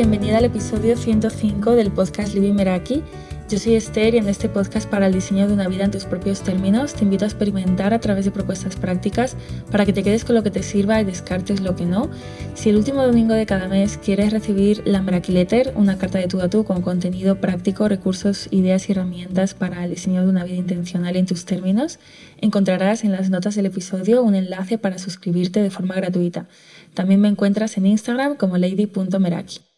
bienvenida 0.00 0.38
al 0.38 0.46
episodio 0.46 0.96
105 0.96 1.72
del 1.72 1.92
podcast 1.92 2.32
Living 2.32 2.54
Meraki. 2.54 3.02
Yo 3.50 3.58
soy 3.58 3.74
Esther 3.74 4.14
y 4.14 4.16
en 4.16 4.30
este 4.30 4.48
podcast 4.48 4.88
para 4.88 5.06
el 5.06 5.12
diseño 5.12 5.46
de 5.46 5.52
una 5.52 5.68
vida 5.68 5.84
en 5.84 5.90
tus 5.90 6.06
propios 6.06 6.40
términos 6.40 6.94
te 6.94 7.04
invito 7.04 7.26
a 7.26 7.28
experimentar 7.28 7.92
a 7.92 8.00
través 8.00 8.24
de 8.24 8.30
propuestas 8.30 8.76
prácticas 8.76 9.36
para 9.70 9.84
que 9.84 9.92
te 9.92 10.02
quedes 10.02 10.24
con 10.24 10.36
lo 10.36 10.42
que 10.42 10.50
te 10.50 10.62
sirva 10.62 10.98
y 11.02 11.04
descartes 11.04 11.60
lo 11.60 11.76
que 11.76 11.84
no. 11.84 12.08
Si 12.54 12.70
el 12.70 12.76
último 12.76 13.04
domingo 13.04 13.34
de 13.34 13.44
cada 13.44 13.68
mes 13.68 13.98
quieres 13.98 14.32
recibir 14.32 14.80
la 14.86 15.02
Meraki 15.02 15.32
Letter, 15.32 15.74
una 15.76 15.98
carta 15.98 16.18
de 16.18 16.28
tú 16.28 16.40
a 16.40 16.48
tú 16.48 16.64
con 16.64 16.80
contenido 16.80 17.38
práctico, 17.38 17.86
recursos, 17.86 18.48
ideas 18.50 18.88
y 18.88 18.92
herramientas 18.92 19.52
para 19.52 19.84
el 19.84 19.90
diseño 19.90 20.22
de 20.22 20.30
una 20.30 20.44
vida 20.44 20.56
intencional 20.56 21.14
en 21.16 21.26
tus 21.26 21.44
términos, 21.44 21.98
encontrarás 22.40 23.04
en 23.04 23.12
las 23.12 23.28
notas 23.28 23.54
del 23.54 23.66
episodio 23.66 24.22
un 24.22 24.34
enlace 24.34 24.78
para 24.78 24.98
suscribirte 24.98 25.60
de 25.60 25.68
forma 25.68 25.94
gratuita. 25.94 26.48
También 26.94 27.20
me 27.20 27.28
encuentras 27.28 27.76
en 27.76 27.84
Instagram 27.84 28.36
como 28.36 28.56
lady.meraki. 28.56 29.69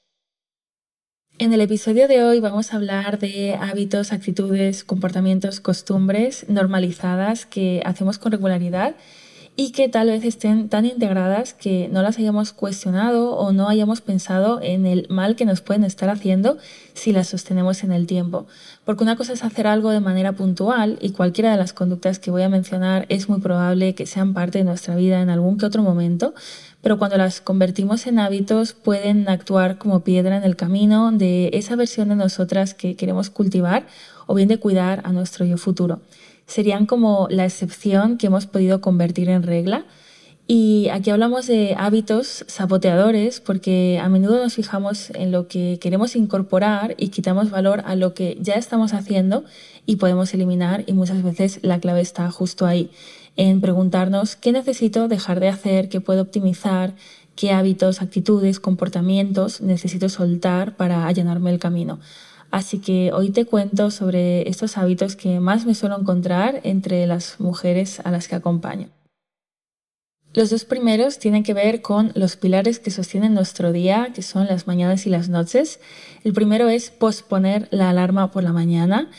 En 1.42 1.52
el 1.52 1.60
episodio 1.60 2.06
de 2.06 2.23
hoy 2.23 2.38
vamos 2.38 2.73
a 2.73 2.77
hablar 2.77 3.19
de 3.19 3.56
hábitos, 3.60 4.12
actitudes, 4.12 4.84
comportamientos, 4.84 5.59
costumbres 5.59 6.46
normalizadas 6.48 7.46
que 7.46 7.83
hacemos 7.84 8.19
con 8.19 8.30
regularidad 8.30 8.95
y 9.56 9.73
que 9.73 9.88
tal 9.88 10.06
vez 10.06 10.24
estén 10.24 10.69
tan 10.69 10.86
integradas 10.86 11.52
que 11.52 11.88
no 11.91 12.00
las 12.00 12.16
hayamos 12.19 12.52
cuestionado 12.52 13.33
o 13.33 13.50
no 13.52 13.69
hayamos 13.69 14.00
pensado 14.00 14.60
en 14.62 14.86
el 14.86 15.09
mal 15.10 15.34
que 15.34 15.45
nos 15.45 15.62
pueden 15.62 15.83
estar 15.83 16.09
haciendo 16.10 16.59
si 16.95 17.12
las 17.12 17.28
sostenemos 17.28 17.83
en 17.83 17.91
el 17.91 18.06
tiempo. 18.06 18.47
Porque 18.84 19.02
una 19.02 19.16
cosa 19.16 19.33
es 19.33 19.42
hacer 19.42 19.66
algo 19.66 19.91
de 19.91 19.98
manera 19.98 20.33
puntual 20.33 20.97
y 21.02 21.11
cualquiera 21.11 21.50
de 21.50 21.58
las 21.58 21.72
conductas 21.72 22.20
que 22.20 22.30
voy 22.30 22.42
a 22.42 22.48
mencionar 22.48 23.05
es 23.08 23.28
muy 23.28 23.41
probable 23.41 23.97
que 23.97 24.06
sean 24.06 24.33
parte 24.33 24.58
de 24.58 24.64
nuestra 24.64 24.95
vida 24.95 25.20
en 25.20 25.28
algún 25.28 25.58
que 25.58 25.67
otro 25.67 25.83
momento, 25.83 26.34
pero 26.83 26.98
cuando 26.98 27.16
las 27.16 27.41
convertimos 27.41 28.06
en 28.06 28.19
hábitos 28.19 28.72
pueden 28.72 29.28
actuar 29.28 29.78
como 29.78 30.00
piedra 30.00 30.36
en 30.36 30.42
el 30.42 30.56
camino 30.56 31.12
de 31.12 31.50
esa 31.52 31.77
versión 31.77 32.08
de 32.08 32.16
nosotras 32.16 32.74
que 32.74 32.97
queremos 32.97 33.30
cultivar 33.30 33.86
o 34.27 34.34
bien 34.34 34.48
de 34.48 34.58
cuidar 34.58 35.00
a 35.05 35.12
nuestro 35.12 35.44
yo 35.44 35.56
futuro. 35.56 36.00
Serían 36.47 36.86
como 36.86 37.28
la 37.30 37.44
excepción 37.44 38.19
que 38.19 38.27
hemos 38.27 38.47
podido 38.47 38.80
convertir 38.80 39.28
en 39.28 39.44
regla. 39.44 39.86
Y 40.48 40.89
aquí 40.89 41.11
hablamos 41.11 41.47
de 41.47 41.77
hábitos 41.78 42.44
saboteadores 42.48 43.41
porque 43.41 44.00
a 44.02 44.08
menudo 44.08 44.42
nos 44.42 44.55
fijamos 44.55 45.11
en 45.11 45.30
lo 45.30 45.46
que 45.46 45.78
queremos 45.80 46.17
incorporar 46.17 46.96
y 46.98 47.08
quitamos 47.08 47.50
valor 47.50 47.84
a 47.86 47.94
lo 47.94 48.12
que 48.12 48.36
ya 48.41 48.55
estamos 48.55 48.92
haciendo 48.92 49.44
y 49.86 49.96
podemos 49.96 50.34
eliminar 50.34 50.83
y 50.89 50.94
muchas 50.94 51.22
veces 51.22 51.61
la 51.62 51.78
clave 51.78 52.00
está 52.00 52.28
justo 52.33 52.67
ahí 52.67 52.91
en 53.36 53.61
preguntarnos 53.61 54.36
qué 54.36 54.52
necesito 54.52 55.08
dejar 55.08 55.41
de 55.41 55.48
hacer, 55.48 55.88
qué 55.88 56.00
puedo 56.00 56.22
optimizar, 56.22 56.94
qué 57.36 57.52
hábitos, 57.52 58.02
actitudes, 58.02 58.61
comportamientos 58.61 59.61
necesito 59.61 60.08
soltar 60.08 60.77
para 60.77 61.06
allanarme 61.06 61.50
el 61.50 61.58
camino. 61.58 62.00
Así 62.50 62.80
que 62.80 63.12
hoy 63.12 63.30
te 63.30 63.47
cuento 63.47 63.91
sobre 63.91 64.48
estos 64.48 64.77
hábitos 64.77 65.16
que 65.16 65.41
más 65.41 65.64
me 65.64 65.74
suelo 65.74 65.98
encontrar 65.98 66.61
entre 66.64 67.06
las 67.06 67.41
mujeres 67.41 68.00
a 68.00 68.11
las 68.11 68.28
que 68.28 68.34
acompaño. 68.34 68.89
Los 70.34 70.48
dos 70.48 70.64
primeros 70.64 71.19
tienen 71.19 71.42
que 71.42 71.52
ver 71.52 71.83
con 71.83 72.12
los 72.14 72.36
pilares 72.36 72.78
que 72.78 72.91
sostienen 72.91 73.34
nuestro 73.34 73.70
día, 73.72 74.12
que 74.14 74.22
son 74.22 74.46
las 74.46 74.67
mañanas 74.67 75.06
y 75.06 75.11
las 75.11 75.28
noches. 75.28 75.78
El 76.24 76.33
primero 76.33 76.69
es 76.70 76.91
posponer 76.91 77.69
la 77.70 77.91
alarma 77.91 78.30
por 78.30 78.42
la 78.42 78.52
mañana 78.52 79.11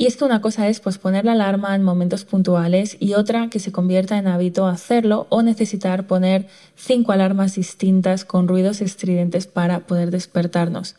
y 0.00 0.06
es 0.06 0.22
una 0.22 0.40
cosa 0.40 0.66
es 0.66 0.80
posponer 0.80 1.26
la 1.26 1.32
alarma 1.32 1.74
en 1.74 1.82
momentos 1.82 2.24
puntuales 2.24 2.96
y 3.00 3.12
otra 3.12 3.50
que 3.50 3.58
se 3.58 3.70
convierta 3.70 4.16
en 4.16 4.28
hábito 4.28 4.66
hacerlo 4.66 5.26
o 5.28 5.42
necesitar 5.42 6.06
poner 6.06 6.46
cinco 6.74 7.12
alarmas 7.12 7.56
distintas 7.56 8.24
con 8.24 8.48
ruidos 8.48 8.80
estridentes 8.80 9.46
para 9.46 9.80
poder 9.80 10.10
despertarnos. 10.10 10.96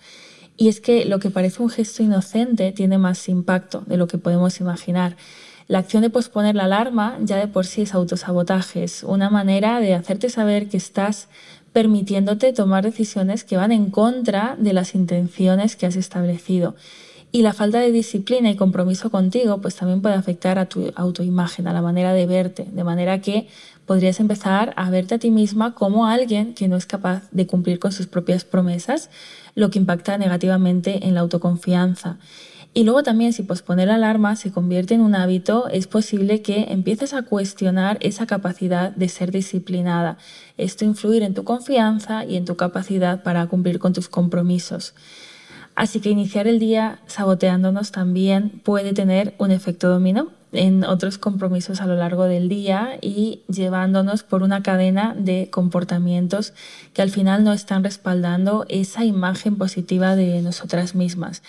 Y 0.56 0.68
es 0.68 0.82
que 0.82 1.06
lo 1.06 1.18
que 1.18 1.32
parece 1.32 1.64
un 1.64 1.72
gesto 1.72 2.04
inocente 2.04 2.72
tiene 2.74 3.00
más 3.00 3.28
impacto 3.28 3.82
de 3.88 3.98
lo 3.98 4.06
que 4.06 4.20
podemos 4.20 4.60
imaginar. 4.60 5.18
La 5.68 5.80
acción 5.80 6.04
de 6.04 6.12
posponer 6.12 6.54
la 6.54 6.66
alarma 6.66 7.18
ya 7.24 7.38
de 7.38 7.48
por 7.48 7.66
sí 7.66 7.82
es 7.82 7.96
autosabotaje, 7.96 8.84
es 8.84 9.02
una 9.02 9.32
manera 9.32 9.80
de 9.80 9.96
hacerte 9.96 10.30
saber 10.30 10.70
que 10.70 10.78
estás 10.78 11.28
permitiéndote 11.74 12.54
tomar 12.54 12.84
decisiones 12.84 13.46
que 13.46 13.58
van 13.58 13.72
en 13.72 13.90
contra 13.90 14.56
de 14.60 14.74
las 14.74 14.94
intenciones 14.94 15.76
que 15.76 15.88
has 15.88 15.96
establecido. 15.96 16.76
Y 17.34 17.44
la 17.44 17.54
falta 17.54 17.80
de 17.80 17.92
disciplina 17.92 18.50
y 18.50 18.58
compromiso 18.58 19.10
contigo 19.10 19.62
pues 19.62 19.76
también 19.76 20.02
puede 20.02 20.16
afectar 20.16 20.60
a 20.60 20.66
tu 20.68 20.92
autoimagen, 20.96 21.66
a 21.68 21.74
la 21.74 21.82
manera 21.82 22.12
de 22.12 22.26
verte, 22.26 22.68
de 22.70 22.84
manera 22.84 23.22
que 23.22 23.48
podrías 23.86 24.20
empezar 24.20 24.74
a 24.76 24.90
verte 24.90 25.16
a 25.16 25.20
ti 25.20 25.32
misma 25.32 25.74
como 25.74 26.08
alguien 26.08 26.54
que 26.54 26.68
no 26.68 26.76
es 26.76 26.86
capaz 26.86 27.30
de 27.32 27.48
cumplir 27.48 27.80
con 27.80 27.94
sus 27.94 28.08
propias 28.08 28.44
promesas, 28.44 29.10
lo 29.56 29.70
que 29.70 29.80
impacta 29.80 30.18
negativamente 30.18 31.08
en 31.08 31.14
la 31.14 31.22
autoconfianza. 31.22 32.18
Y 32.74 32.84
luego 32.84 33.04
también 33.04 33.34
si 33.34 33.44
posponer 33.44 33.90
la 33.90 33.96
alarma 33.96 34.36
se 34.38 34.52
convierte 34.52 34.94
en 34.94 35.02
un 35.02 35.16
hábito, 35.16 35.68
es 35.68 35.88
posible 35.88 36.42
que 36.42 36.68
empieces 36.70 37.14
a 37.14 37.24
cuestionar 37.24 37.98
esa 38.00 38.28
capacidad 38.28 38.92
de 38.92 39.10
ser 39.10 39.32
disciplinada. 39.32 40.18
Esto 40.58 40.86
influir 40.86 41.24
en 41.24 41.34
tu 41.34 41.44
confianza 41.44 42.24
y 42.24 42.38
en 42.38 42.46
tu 42.46 42.56
capacidad 42.56 43.24
para 43.24 43.48
cumplir 43.48 43.80
con 43.80 43.92
tus 43.92 44.08
compromisos. 44.08 44.94
Así 45.82 46.00
que 46.00 46.12
iniciar 46.12 46.46
el 46.46 46.60
día 46.60 47.00
saboteándonos 47.08 47.92
también 47.92 48.62
puede 48.64 48.94
tener 48.94 49.34
un 49.40 49.50
efecto 49.50 49.90
dominó 49.90 50.28
en 50.52 50.84
otros 50.84 51.18
compromisos 51.18 51.82
a 51.82 51.88
lo 51.88 51.96
largo 51.96 52.26
del 52.26 52.50
día 52.50 53.00
y 53.02 53.42
llevándonos 53.48 54.22
por 54.22 54.44
una 54.44 54.62
cadena 54.62 55.16
de 55.18 55.50
comportamientos 55.50 56.54
que 56.94 57.02
al 57.02 57.10
final 57.10 57.44
no 57.44 57.52
están 57.52 57.84
respaldando 57.84 58.68
esa 58.70 59.06
imagen 59.06 59.56
positiva 59.56 60.16
de 60.16 60.44
nosotras 60.44 60.94
mismas. 60.94 61.42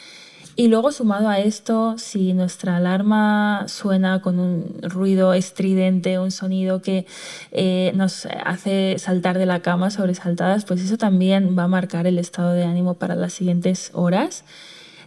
Y 0.54 0.68
luego 0.68 0.92
sumado 0.92 1.28
a 1.30 1.38
esto, 1.38 1.96
si 1.96 2.34
nuestra 2.34 2.76
alarma 2.76 3.64
suena 3.68 4.20
con 4.20 4.38
un 4.38 4.76
ruido 4.82 5.32
estridente, 5.32 6.18
un 6.18 6.30
sonido 6.30 6.82
que 6.82 7.06
eh, 7.52 7.92
nos 7.94 8.26
hace 8.44 8.96
saltar 8.98 9.38
de 9.38 9.46
la 9.46 9.60
cama 9.60 9.90
sobresaltadas, 9.90 10.66
pues 10.66 10.82
eso 10.82 10.98
también 10.98 11.56
va 11.58 11.64
a 11.64 11.68
marcar 11.68 12.06
el 12.06 12.18
estado 12.18 12.52
de 12.52 12.64
ánimo 12.64 12.94
para 12.94 13.14
las 13.14 13.32
siguientes 13.32 13.90
horas. 13.94 14.44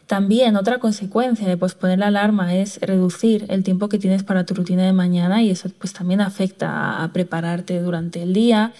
También 0.07 0.55
otra 0.55 0.79
consecuencia 0.79 1.47
de 1.47 1.57
posponer 1.57 1.99
la 1.99 2.07
alarma 2.07 2.55
es 2.55 2.79
reducir 2.81 3.45
el 3.49 3.63
tiempo 3.63 3.87
que 3.89 3.99
tienes 3.99 4.23
para 4.23 4.45
tu 4.45 4.53
rutina 4.55 4.83
de 4.83 4.93
mañana 4.93 5.43
y 5.43 5.51
eso 5.51 5.69
pues 5.79 5.93
también 5.93 6.21
afecta 6.21 7.03
a 7.03 7.11
prepararte 7.11 7.79
durante 7.81 8.21
el 8.21 8.33
día 8.33 8.71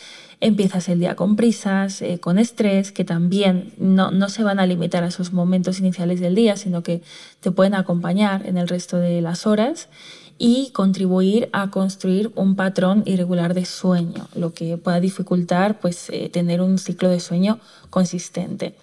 empiezas 0.46 0.90
el 0.90 1.00
día 1.00 1.16
con 1.16 1.36
prisas, 1.36 2.04
eh, 2.04 2.20
con 2.20 2.38
estrés, 2.38 2.92
que 2.92 3.04
también 3.04 3.74
no, 3.78 4.12
no, 4.12 4.30
se 4.30 4.44
van 4.44 4.60
a 4.60 4.68
limitar 4.68 5.04
a 5.04 5.08
esos 5.08 5.34
momentos 5.34 5.80
iniciales 5.80 6.20
del 6.20 6.36
día, 6.36 6.56
sino 6.56 6.84
que 6.84 7.02
te 7.40 7.50
pueden 7.50 7.74
acompañar 7.74 8.46
en 8.46 8.58
el 8.58 8.68
resto 8.68 8.98
de 8.98 9.22
las 9.22 9.48
horas 9.48 9.90
y 10.38 10.70
contribuir 10.72 11.50
a 11.52 11.72
construir 11.72 12.32
un 12.36 12.56
patrón 12.56 13.02
irregular 13.06 13.56
de 13.56 13.66
sueño, 13.66 14.28
lo 14.36 14.54
que 14.54 14.78
pueda 14.78 15.00
dificultar 15.00 15.80
pues, 15.80 16.10
eh, 16.12 16.30
tener 16.30 16.62
un 16.62 16.78
ciclo 16.78 17.10
de 17.10 17.20
sueño 17.20 17.60
consistente. 17.90 18.76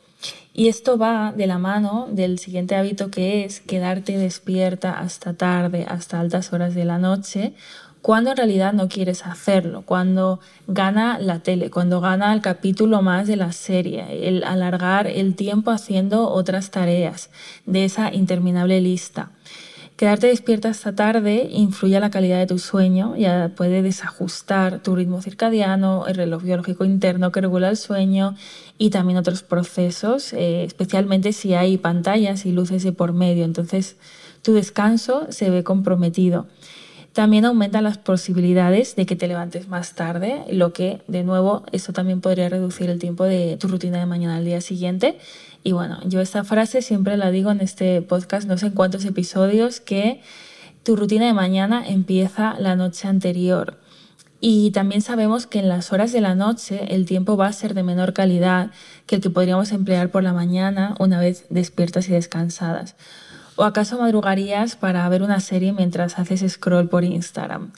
Y 0.55 0.69
esto 0.69 0.99
va 0.99 1.33
de 1.37 1.47
la 1.47 1.59
mano 1.59 2.09
del 2.11 2.39
siguiente 2.39 2.75
hábito 2.75 3.11
que 3.11 3.44
es 3.44 3.61
quedarte 3.61 4.19
despierta 4.19 4.99
hasta 4.99 5.34
tarde, 5.34 5.87
hasta 5.89 6.19
altas 6.19 6.53
horas 6.53 6.75
de 6.75 6.84
la 6.84 6.99
noche 6.99 7.55
cuando 8.03 8.31
en 8.33 8.37
realidad 8.37 8.73
no 8.73 8.89
quieres 8.89 9.25
hacerlo, 9.25 9.83
cuando 9.83 10.41
gana 10.67 11.21
la 11.21 11.39
tele, 11.39 11.71
cuando 11.71 12.01
gana 12.01 12.33
el 12.35 12.41
capítulo 12.41 13.01
más 13.01 13.29
de 13.29 13.37
la 13.37 13.53
serie, 13.53 14.29
el 14.29 14.43
alargar 14.43 15.07
el 15.07 15.37
tiempo 15.37 15.71
haciendo 15.71 16.29
otras 16.29 16.73
tareas 16.73 17.31
de 17.65 17.85
esa 17.85 18.12
interminable 18.12 18.81
lista. 18.81 19.31
Quedarte 19.97 20.26
despierta 20.26 20.71
hasta 20.71 20.97
tarde 20.97 21.49
influye 21.53 21.97
a 21.97 22.00
la 22.00 22.11
calidad 22.11 22.41
de 22.41 22.49
tu 22.49 22.59
sueño, 22.59 23.15
ya 23.17 23.53
puede 23.55 23.82
desajustar 23.82 24.82
tu 24.82 24.97
ritmo 24.97 25.23
circadiano, 25.23 26.06
el 26.09 26.17
reloj 26.17 26.43
biológico 26.43 26.85
interno 26.85 27.31
que 27.31 27.41
regula 27.41 27.69
el 27.69 27.76
sueño 27.76 28.35
y 28.79 28.91
también 28.91 29.17
otros 29.17 29.44
procesos, 29.44 30.32
eh, 30.32 30.65
especialmente 30.65 31.32
si 31.32 31.55
hay 31.55 31.79
pantallas 31.79 32.47
y 32.47 32.50
luces 32.50 32.82
de 32.82 32.91
por 32.91 33.12
medio. 33.12 33.44
Entonces 33.44 33.97
tu 34.43 34.55
descanso 34.55 35.29
se 35.31 35.50
ve 35.50 35.62
comprometido. 35.62 36.49
También 37.12 37.44
aumenta 37.44 37.82
las 37.82 37.99
posibilidades 37.99 38.97
de 38.97 39.05
que 39.05 39.17
te 39.17 39.29
levantes 39.29 39.69
más 39.69 39.94
tarde, 39.94 40.44
lo 40.50 40.73
que 40.73 41.03
de 41.09 41.25
nuevo 41.25 41.62
eso 41.70 41.93
también 41.93 42.23
podría 42.23 42.49
reducir 42.49 42.88
el 42.88 42.99
tiempo 42.99 43.25
de 43.25 43.59
tu 43.59 43.69
rutina 43.69 43.99
de 43.99 44.06
mañana 44.06 44.37
al 44.37 44.47
día 44.47 44.62
siguiente. 44.62 45.19
Y 45.62 45.73
bueno, 45.73 46.00
yo 46.06 46.20
esta 46.20 46.43
frase 46.43 46.81
siempre 46.81 47.19
la 47.19 47.31
digo 47.31 47.50
en 47.50 47.61
este 47.61 48.00
podcast, 48.00 48.49
no 48.49 48.56
sé 48.56 48.67
en 48.69 48.73
cuántos 48.73 49.05
episodios, 49.05 49.81
que 49.81 50.23
tu 50.85 50.97
rutina 50.97 51.26
de 51.26 51.35
mañana 51.35 51.87
empieza 51.87 52.56
la 52.59 52.76
noche 52.76 53.06
anterior. 53.09 53.79
Y 54.41 54.73
también 54.73 55.03
sabemos 55.03 55.47
que 55.47 55.61
en 55.61 55.69
las 55.69 55.93
horas 55.93 56.12
de 56.12 56.20
la 56.20 56.35
noche 56.35 56.94
el 56.94 57.05
tiempo 57.05 57.37
va 57.37 57.47
a 57.47 57.53
ser 57.53 57.75
de 57.75 57.85
menor 57.85 58.14
calidad 58.14 58.70
que 59.06 59.17
el 59.17 59.20
que 59.20 59.31
podríamos 59.31 59.70
emplear 59.70 60.11
por 60.11 60.25
la 60.25 60.32
mañana 60.32 60.97
una 60.99 61.20
vez 61.20 61.44
despiertas 61.50 62.09
y 62.09 62.12
descansadas. 62.12 62.97
¿O 63.56 63.64
acaso 63.64 63.99
madrugarías 63.99 64.76
para 64.76 65.08
ver 65.08 65.22
una 65.22 65.40
serie 65.40 65.72
mientras 65.72 66.19
haces 66.19 66.50
scroll 66.52 66.88
por 66.88 67.04
Instagram? 67.04 67.72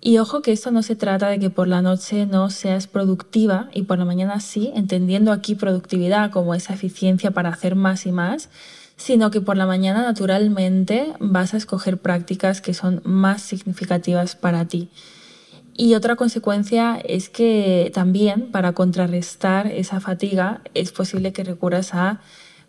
Y 0.00 0.18
ojo 0.18 0.42
que 0.42 0.52
esto 0.52 0.70
no 0.70 0.82
se 0.82 0.94
trata 0.94 1.28
de 1.28 1.38
que 1.38 1.50
por 1.50 1.68
la 1.68 1.82
noche 1.82 2.26
no 2.26 2.50
seas 2.50 2.86
productiva 2.86 3.70
y 3.72 3.82
por 3.82 3.98
la 3.98 4.04
mañana 4.04 4.40
sí, 4.40 4.70
entendiendo 4.74 5.32
aquí 5.32 5.54
productividad 5.54 6.30
como 6.30 6.54
esa 6.54 6.74
eficiencia 6.74 7.30
para 7.30 7.48
hacer 7.48 7.74
más 7.74 8.06
y 8.06 8.12
más, 8.12 8.50
sino 8.96 9.30
que 9.30 9.40
por 9.40 9.56
la 9.56 9.66
mañana 9.66 10.02
naturalmente 10.02 11.14
vas 11.18 11.54
a 11.54 11.56
escoger 11.56 11.98
prácticas 11.98 12.60
que 12.60 12.74
son 12.74 13.00
más 13.04 13.42
significativas 13.42 14.36
para 14.36 14.66
ti. 14.66 14.90
Y 15.74 15.94
otra 15.94 16.16
consecuencia 16.16 16.98
es 17.04 17.28
que 17.28 17.90
también 17.92 18.50
para 18.50 18.72
contrarrestar 18.72 19.66
esa 19.66 20.00
fatiga 20.00 20.60
es 20.74 20.92
posible 20.92 21.32
que 21.32 21.44
recurras 21.44 21.94
a 21.94 22.20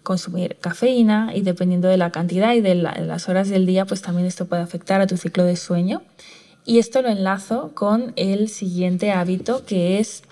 consumir 0.08 0.56
cafeína 0.62 1.34
y 1.36 1.42
dependiendo 1.42 1.90
de 1.90 1.98
la 1.98 2.14
cantidad 2.14 2.54
y 2.54 2.62
de, 2.62 2.76
las 2.76 3.28
horas 3.28 3.50
del 3.50 3.66
día, 3.66 3.86
pues 3.86 4.02
también 4.02 4.26
esto 4.26 4.46
puede 4.46 4.62
afectar 4.62 5.02
a 5.02 5.08
tu 5.08 5.18
ciclo 5.18 5.44
de 5.44 5.58
sueño. 5.58 6.02
Y 6.64 6.80
esto 6.80 7.02
lo 7.02 7.10
enlazo 7.10 7.72
con 7.74 8.14
el 8.16 8.48
siguiente 8.48 9.12
hábito 9.12 9.66
que 9.66 10.00
es 10.00 10.24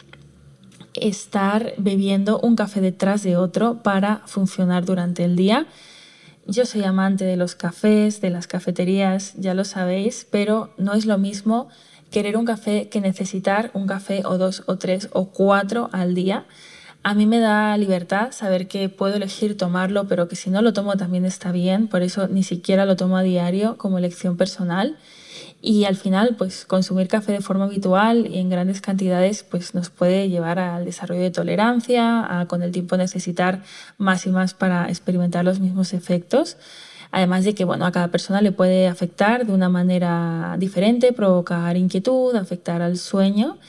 estar 0.94 1.74
bebiendo 1.78 2.40
un 2.40 2.56
café 2.56 2.80
detrás 2.80 3.22
de 3.24 3.36
otro 3.36 3.84
para 3.84 4.22
funcionar 4.28 4.86
durante 4.86 5.26
el 5.26 5.36
día. 5.36 5.68
Yo 6.48 6.66
soy 6.66 6.86
amante 6.86 7.26
de 7.26 7.36
los 7.36 7.56
cafés, 7.56 8.22
de 8.22 8.30
las 8.30 8.48
cafeterías, 8.48 9.34
ya 9.36 9.54
lo 9.54 9.66
sabéis, 9.66 10.26
pero 10.32 10.70
no 10.78 10.94
es 10.94 11.06
lo 11.06 11.18
mismo 11.18 11.68
querer 12.12 12.38
un 12.38 12.46
café 12.46 12.88
que 12.88 13.02
necesitar 13.02 13.72
un 13.74 13.88
café 13.88 14.22
o 14.24 14.38
dos 14.38 14.64
o 14.68 14.78
tres 14.78 15.10
o 15.12 15.32
cuatro 15.32 15.90
al 15.92 16.16
día. 16.16 16.46
A 17.08 17.14
mí 17.14 17.28
me 17.28 17.40
da 17.40 17.78
libertad 17.78 18.32
saber 18.32 18.68
que 18.68 18.90
puedo 18.90 19.14
elegir 19.14 19.56
tomarlo, 19.56 20.08
pero 20.08 20.28
que 20.28 20.36
si 20.36 20.50
no 20.50 20.64
lo 20.64 20.74
tomo 20.74 20.98
también 20.98 21.24
está 21.24 21.52
bien, 21.52 21.88
por 21.88 22.02
eso 22.02 22.28
ni 22.28 22.42
siquiera 22.42 22.88
lo 22.88 22.96
tomo 22.96 23.16
a 23.16 23.22
diario 23.22 23.78
como 23.78 24.00
elección 24.00 24.38
personal 24.38 24.98
y 25.62 25.86
al 25.86 25.98
final 25.98 26.36
pues 26.36 26.66
consumir 26.66 27.08
café 27.08 27.34
de 27.34 27.42
forma 27.42 27.66
habitual 27.66 28.26
y 28.26 28.40
en 28.40 28.50
grandes 28.50 28.82
cantidades 28.82 29.44
pues 29.44 29.76
nos 29.76 29.92
puede 29.92 30.30
llevar 30.30 30.58
al 30.58 30.84
desarrollo 30.84 31.22
de 31.22 31.30
tolerancia, 31.30 32.40
a 32.40 32.48
con 32.48 32.64
el 32.64 32.72
tiempo 32.72 32.98
necesitar 32.98 33.62
más 34.00 34.26
y 34.26 34.32
más 34.32 34.56
para 34.56 34.90
experimentar 34.90 35.46
los 35.46 35.60
mismos 35.60 35.94
efectos. 35.94 36.58
Además 37.12 37.46
de 37.46 37.54
que 37.54 37.66
bueno, 37.66 37.86
a 37.86 37.92
cada 37.92 38.08
persona 38.08 38.42
le 38.42 38.52
puede 38.52 38.88
afectar 38.88 39.46
de 39.46 39.54
una 39.54 39.70
manera 39.70 40.56
diferente, 40.58 41.14
provocar 41.14 41.78
inquietud, 41.78 42.36
afectar 42.36 42.82
al 42.82 42.98
sueño. 42.98 43.60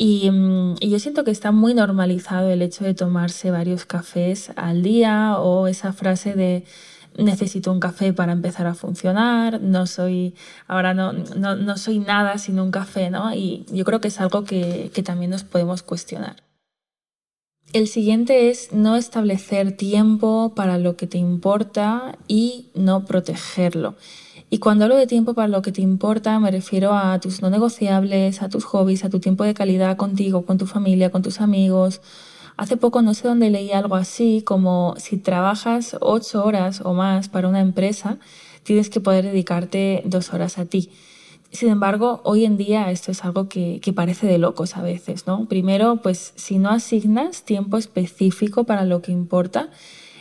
Y, 0.00 0.30
mm, 0.30 0.76
y, 0.78 0.90
yo 0.90 1.00
siento 1.00 1.24
que 1.24 1.32
está 1.32 1.50
muy 1.50 1.74
normalizado 1.74 2.48
el 2.50 2.62
hecho 2.62 2.84
de 2.84 2.94
tomarse 2.94 3.50
varios 3.50 3.84
cafés 3.84 4.52
al 4.54 4.84
día 4.84 5.38
o 5.38 5.66
esa 5.66 5.92
frase 5.92 6.34
de 6.34 6.64
necesito 7.16 7.72
un 7.72 7.80
café 7.80 8.12
para 8.12 8.30
empezar 8.30 8.68
a 8.68 8.74
funcionar, 8.74 9.60
no 9.60 9.88
soy, 9.88 10.36
ahora 10.68 10.94
no, 10.94 11.12
no, 11.12 11.56
no 11.56 11.76
soy 11.76 11.98
nada 11.98 12.38
sin 12.38 12.60
un 12.60 12.70
café, 12.70 13.10
¿no? 13.10 13.34
Y 13.34 13.66
yo 13.72 13.84
creo 13.84 14.00
que 14.00 14.06
es 14.06 14.20
algo 14.20 14.44
que, 14.44 14.92
que 14.94 15.02
también 15.02 15.32
nos 15.32 15.42
podemos 15.42 15.82
cuestionar. 15.82 16.44
El 17.72 17.88
siguiente 17.88 18.50
es 18.50 18.72
no 18.72 18.94
establecer 18.94 19.76
tiempo 19.76 20.52
para 20.54 20.78
lo 20.78 20.94
que 20.94 21.08
te 21.08 21.18
importa 21.18 22.16
y 22.28 22.68
no 22.74 23.04
protegerlo. 23.04 23.96
Y 24.50 24.58
cuando 24.58 24.84
hablo 24.84 24.96
de 24.96 25.06
tiempo 25.06 25.34
para 25.34 25.48
lo 25.48 25.60
que 25.62 25.72
te 25.72 25.82
importa, 25.82 26.38
me 26.40 26.50
refiero 26.50 26.94
a 26.94 27.18
tus 27.20 27.42
no 27.42 27.50
negociables, 27.50 28.42
a 28.42 28.48
tus 28.48 28.64
hobbies, 28.64 29.04
a 29.04 29.10
tu 29.10 29.20
tiempo 29.20 29.44
de 29.44 29.54
calidad 29.54 29.96
contigo, 29.96 30.46
con 30.46 30.56
tu 30.56 30.66
familia, 30.66 31.10
con 31.10 31.22
tus 31.22 31.40
amigos, 31.40 32.00
Hace 32.58 32.76
poco 32.76 33.02
no 33.02 33.14
sé 33.14 33.28
dónde 33.28 33.50
leí 33.50 33.70
algo 33.70 33.94
así 33.94 34.42
como 34.44 34.94
si 34.98 35.16
trabajas 35.16 35.96
ocho 36.00 36.44
horas 36.44 36.80
o 36.84 36.92
más 36.92 37.28
para 37.28 37.46
una 37.46 37.60
empresa, 37.60 38.18
tienes 38.64 38.90
que 38.90 38.98
poder 38.98 39.24
dedicarte 39.24 40.02
dos 40.04 40.34
horas 40.34 40.58
a 40.58 40.64
ti. 40.64 40.90
Sin 41.52 41.68
embargo, 41.68 42.20
hoy 42.24 42.44
en 42.44 42.56
día 42.56 42.90
esto 42.90 43.12
es 43.12 43.24
algo 43.24 43.48
que, 43.48 43.78
que, 43.80 43.92
parece 43.92 44.26
de 44.26 44.38
locos 44.38 44.76
a 44.76 44.82
veces, 44.82 45.28
¿no? 45.28 45.46
Primero, 45.46 46.02
pues 46.02 46.32
si 46.34 46.58
no 46.58 46.70
asignas 46.70 47.44
tiempo 47.44 47.76
específico 47.76 48.64
para 48.64 48.84
lo 48.84 49.02
que 49.02 49.12
importa, 49.12 49.70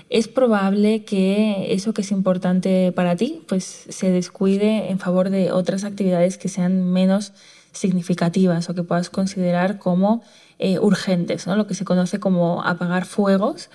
es 0.09 0.27
probable 0.27 1.03
que 1.03 1.73
eso 1.73 1.93
que 1.93 2.01
es 2.01 2.11
importante 2.11 2.91
para 2.93 3.15
ti, 3.15 3.41
pues 3.47 3.63
se 3.89 4.09
descuide 4.11 4.89
en 4.89 4.99
favor 4.99 5.29
de 5.29 5.51
otras 5.51 5.83
actividades 5.83 6.37
que 6.37 6.47
sean 6.47 6.91
menos 6.91 7.33
significativas 7.73 8.69
o 8.69 8.75
que 8.75 8.83
puedas 8.83 9.09
considerar 9.09 9.79
como 9.79 10.23
eh, 10.59 10.79
urgentes, 10.79 11.45
¿no? 11.45 11.55
lo 11.55 11.67
que 11.67 11.75
se 11.75 11.85
conoce 11.85 12.19
como 12.19 12.63
apagar 12.63 13.05
fuegos. 13.05 13.69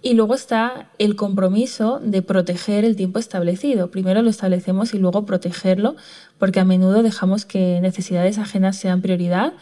Y 0.00 0.14
luego 0.14 0.34
está 0.34 0.90
el 0.98 1.16
compromiso 1.16 1.98
de 2.00 2.22
proteger 2.22 2.84
el 2.84 2.94
tiempo 2.94 3.18
establecido. 3.18 3.90
Primero 3.90 4.22
lo 4.22 4.30
establecemos 4.30 4.94
y 4.94 4.98
luego 4.98 5.26
protegerlo, 5.26 5.96
porque 6.38 6.60
a 6.60 6.64
menudo 6.64 7.02
dejamos 7.02 7.44
que 7.44 7.80
necesidades 7.80 8.38
ajenas 8.38 8.76
sean 8.76 9.02
prioridad 9.02 9.54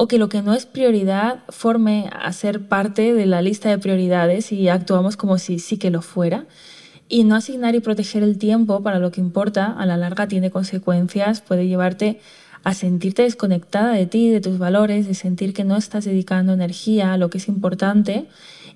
o 0.00 0.06
que 0.06 0.18
lo 0.18 0.28
que 0.28 0.42
no 0.42 0.54
es 0.54 0.64
prioridad 0.64 1.40
forme 1.48 2.08
a 2.12 2.32
ser 2.32 2.68
parte 2.68 3.12
de 3.14 3.26
la 3.26 3.42
lista 3.42 3.68
de 3.68 3.78
prioridades 3.78 4.52
y 4.52 4.68
actuamos 4.68 5.16
como 5.16 5.38
si 5.38 5.58
sí 5.58 5.76
que 5.76 5.90
lo 5.90 6.02
fuera. 6.02 6.46
Y 7.08 7.24
no 7.24 7.34
asignar 7.34 7.74
y 7.74 7.80
proteger 7.80 8.22
el 8.22 8.38
tiempo 8.38 8.80
para 8.80 9.00
lo 9.00 9.10
que 9.10 9.20
importa 9.20 9.66
a 9.66 9.86
la 9.86 9.96
larga 9.96 10.28
tiene 10.28 10.52
consecuencias, 10.52 11.40
puede 11.40 11.66
llevarte 11.66 12.20
a 12.62 12.74
sentirte 12.74 13.22
desconectada 13.22 13.92
de 13.92 14.06
ti, 14.06 14.30
de 14.30 14.40
tus 14.40 14.56
valores, 14.58 15.08
de 15.08 15.14
sentir 15.14 15.52
que 15.52 15.64
no 15.64 15.76
estás 15.76 16.04
dedicando 16.04 16.52
energía 16.52 17.12
a 17.12 17.18
lo 17.18 17.28
que 17.28 17.38
es 17.38 17.48
importante. 17.48 18.28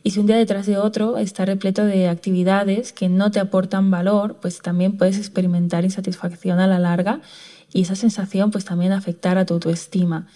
Y 0.02 0.10
si 0.10 0.19
un 0.19 0.26
día 0.26 0.36
detrás 0.36 0.66
de 0.66 0.76
otro 0.76 1.19
está 1.19 1.44
repleto 1.44 1.84
de 1.84 2.08
actividades 2.08 2.92
que 2.92 3.08
no 3.08 3.30
te 3.30 3.38
aportan 3.38 3.92
valor, 3.92 4.38
pues 4.42 4.60
también 4.60 4.96
puedes 4.96 5.19
experimentar 5.19 5.84
insatisfacción 5.84 6.58
a 6.58 6.66
la 6.66 6.80
larga 6.80 7.20
y 7.72 7.82
esa 7.82 7.94
sensación 7.94 8.50
pues 8.50 8.64
también 8.64 8.90
afectar 8.90 9.38
a 9.38 9.46
tu 9.46 9.54
autoestima. 9.54 10.26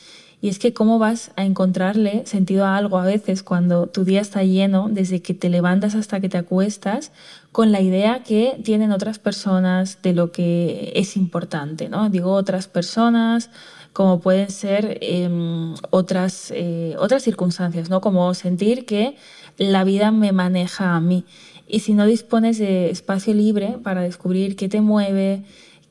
Y 0.41 0.49
es 0.49 0.59
que 0.59 0.75
cómo 0.75 0.99
vas 0.99 1.31
a 1.37 1.45
encontrarle 1.45 2.27
sentido 2.27 2.67
a 2.67 2.77
algo 2.77 2.99
a 2.99 3.05
veces 3.05 3.43
cuando 3.43 3.87
tu 3.87 4.05
día 4.05 4.21
está 4.21 4.43
lleno, 4.43 4.89
desde 4.91 5.23
que 5.23 5.35
te 5.35 5.49
levantas 5.49 5.95
hasta 5.95 6.21
que 6.21 6.29
te 6.29 6.39
acuestas, 6.39 7.11
con 7.53 7.73
la 7.73 7.81
idea 7.81 8.23
que 8.23 8.59
tienen 8.63 8.93
otras 8.93 9.19
personas 9.19 9.99
de 10.03 10.13
lo 10.13 10.33
que 10.33 10.93
es 10.95 11.17
importante, 11.17 11.89
¿no? 11.89 12.11
Digo 12.11 12.33
otras 12.33 12.69
personas, 12.69 13.51
como 13.95 14.21
pueden 14.21 14.51
ser 14.51 14.99
em, 15.01 15.75
otras, 15.89 16.53
eh, 16.55 16.97
otras 16.99 17.23
circunstancias, 17.23 17.89
¿no? 17.89 18.03
Como 18.03 18.35
sentir 18.35 18.85
que 18.85 19.17
la 19.57 19.85
vida 19.85 20.11
me 20.11 20.33
maneja 20.33 20.95
a 20.95 21.01
mí. 21.01 21.25
Y 21.67 21.81
si 21.81 21.95
no 21.95 22.05
dispones 22.05 22.59
de 22.59 22.91
espacio 22.91 23.33
libre 23.33 23.79
para 23.83 24.03
descubrir 24.03 24.55
qué 24.55 24.69
te 24.69 24.83
mueve, 24.83 25.45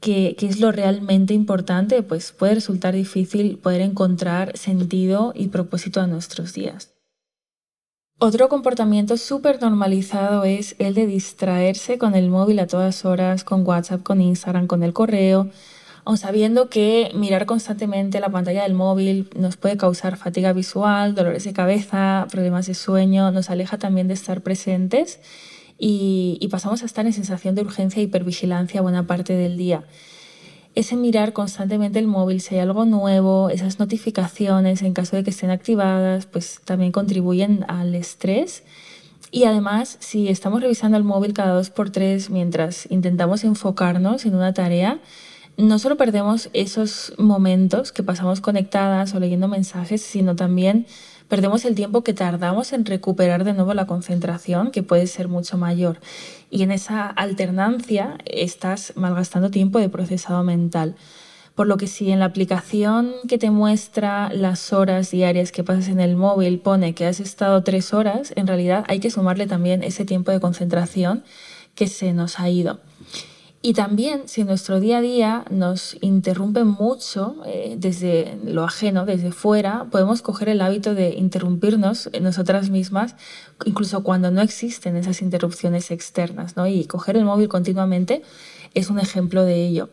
qué 0.05 0.47
es 0.47 0.59
lo 0.59 0.71
realmente 0.71 1.33
importante, 1.33 2.03
pues 2.03 2.31
puede 2.31 2.55
resultar 2.55 2.93
difícil 2.93 3.57
poder 3.57 3.81
encontrar 3.81 4.57
sentido 4.57 5.33
y 5.35 5.47
propósito 5.47 5.99
a 5.99 6.07
nuestros 6.07 6.53
días. 6.53 6.93
Otro 8.17 8.47
comportamiento 8.47 9.17
súper 9.17 9.61
normalizado 9.61 10.45
es 10.45 10.75
el 10.79 10.93
de 10.93 11.05
distraerse 11.05 11.97
con 11.97 12.15
el 12.15 12.29
móvil 12.29 12.59
a 12.59 12.67
todas 12.67 13.03
horas, 13.03 13.43
con 13.43 13.67
WhatsApp, 13.67 14.03
con 14.03 14.21
Instagram, 14.21 14.67
con 14.67 14.83
el 14.83 14.93
correo, 14.93 15.49
aun 16.05 16.17
sabiendo 16.17 16.69
que 16.69 17.11
mirar 17.13 17.45
constantemente 17.45 18.21
la 18.21 18.29
pantalla 18.29 18.63
del 18.63 18.73
móvil 18.75 19.29
nos 19.35 19.57
puede 19.57 19.75
causar 19.75 20.15
fatiga 20.15 20.53
visual, 20.53 21.13
dolores 21.13 21.43
de 21.43 21.51
cabeza, 21.51 22.27
problemas 22.31 22.67
de 22.67 22.75
sueño, 22.75 23.31
nos 23.31 23.49
aleja 23.49 23.77
también 23.79 24.07
de 24.07 24.13
estar 24.13 24.41
presentes 24.41 25.19
y, 25.77 26.47
pasamos 26.51 26.83
a 26.83 26.85
estar 26.85 27.05
en 27.05 27.13
sensación 27.13 27.55
de 27.55 27.61
urgencia 27.61 27.99
e 27.99 28.03
hipervigilancia 28.03 28.81
buena 28.81 29.07
parte 29.07 29.33
del 29.33 29.57
día 29.57 29.83
ese 30.75 30.97
mirar 30.97 31.31
constantemente 31.31 31.99
el 31.99 32.07
móvil, 32.07 32.41
si 32.41 32.55
hay 32.55 32.61
algo 32.61 32.83
nuevo, 32.83 33.49
esas 33.49 33.79
notificaciones 33.79 34.81
en 34.81 34.93
caso 34.93 35.15
de 35.15 35.23
que 35.23 35.29
estén 35.29 35.49
activadas, 35.49 36.25
pues 36.25 36.59
también 36.65 36.91
contribuyen 36.91 37.65
al 37.69 37.95
estrés. 37.95 38.63
Y 39.31 39.45
además, 39.45 39.97
si 40.01 40.27
estamos 40.27 40.61
revisando 40.61 40.97
el 40.97 41.05
móvil 41.05 41.33
cada 41.33 41.53
dos 41.53 41.69
por 41.69 41.91
tres 41.91 42.29
mientras 42.29 42.91
intentamos 42.91 43.45
enfocarnos 43.45 44.25
en 44.25 44.35
una 44.35 44.53
tarea, 44.53 44.99
no 45.57 45.79
solo 45.79 45.95
perdemos 45.95 46.49
esos 46.51 47.13
momentos 47.17 47.93
que 47.93 48.03
pasamos 48.03 48.41
conectadas 48.41 49.13
o 49.13 49.19
leyendo 49.21 49.47
mensajes, 49.47 50.01
sino 50.01 50.35
también 50.35 50.85
perdemos 51.27 51.65
el 51.65 51.75
tiempo 51.75 52.03
que 52.03 52.13
tardamos 52.13 52.73
en 52.73 52.85
recuperar 52.85 53.43
de 53.43 53.53
nuevo 53.53 53.73
la 53.73 53.87
concentración, 53.87 54.71
que 54.71 54.83
puede 54.83 55.07
ser 55.07 55.27
mucho 55.27 55.57
mayor. 55.57 55.99
Y 56.49 56.63
en 56.63 56.71
esa 56.71 57.07
alternancia 57.07 58.17
estás 58.25 58.93
malgastando 58.95 59.51
tiempo 59.51 59.79
de 59.79 59.89
procesado 59.89 60.43
mental. 60.43 60.95
Por 61.55 61.67
lo 61.67 61.77
que 61.77 61.87
si 61.87 62.11
en 62.11 62.19
la 62.19 62.25
aplicación 62.25 63.13
que 63.29 63.37
te 63.37 63.49
muestra 63.49 64.29
las 64.33 64.73
horas 64.73 65.09
diarias 65.09 65.53
que 65.53 65.63
pasas 65.63 65.87
en 65.87 66.01
el 66.01 66.17
móvil 66.17 66.59
pone 66.59 66.93
que 66.93 67.05
has 67.05 67.21
estado 67.21 67.63
tres 67.63 67.93
horas, 67.93 68.33
en 68.35 68.45
realidad 68.45 68.83
hay 68.89 68.99
que 68.99 69.09
sumarle 69.09 69.47
también 69.47 69.81
ese 69.81 70.03
tiempo 70.03 70.31
de 70.31 70.41
concentración 70.41 71.23
que 71.73 71.87
se 71.87 72.13
nos 72.13 72.39
ha 72.39 72.49
ido. 72.49 72.79
Y 73.65 73.73
también 73.73 74.27
si 74.27 74.43
nuestro 74.43 74.79
día 74.79 74.99
a 74.99 75.01
día 75.01 75.45
nos 75.49 75.97
interrumpe 76.01 76.63
mucho 76.63 77.37
eh, 77.47 77.77
desde 77.79 78.37
lo 78.45 78.63
ajeno, 78.63 79.07
desde 79.07 79.31
fuera, 79.31 79.87
podemos 79.89 80.21
coger 80.21 80.49
el 80.49 80.61
hábito 80.61 80.93
de 80.93 81.15
interrumpirnos 81.15 82.11
nosotras 82.21 82.69
mismas, 82.69 83.15
incluso 83.65 84.03
cuando 84.03 84.29
no 84.29 84.41
existen 84.41 84.95
esas 84.97 85.23
interrupciones 85.23 85.89
externas, 85.89 86.55
¿no? 86.55 86.67
Y 86.67 86.85
coger 86.85 87.17
el 87.17 87.25
móvil 87.25 87.47
continuamente 87.47 88.21
es 88.75 88.91
un 88.91 88.99
ejemplo 88.99 89.43
de 89.43 89.65
ello. 89.65 89.89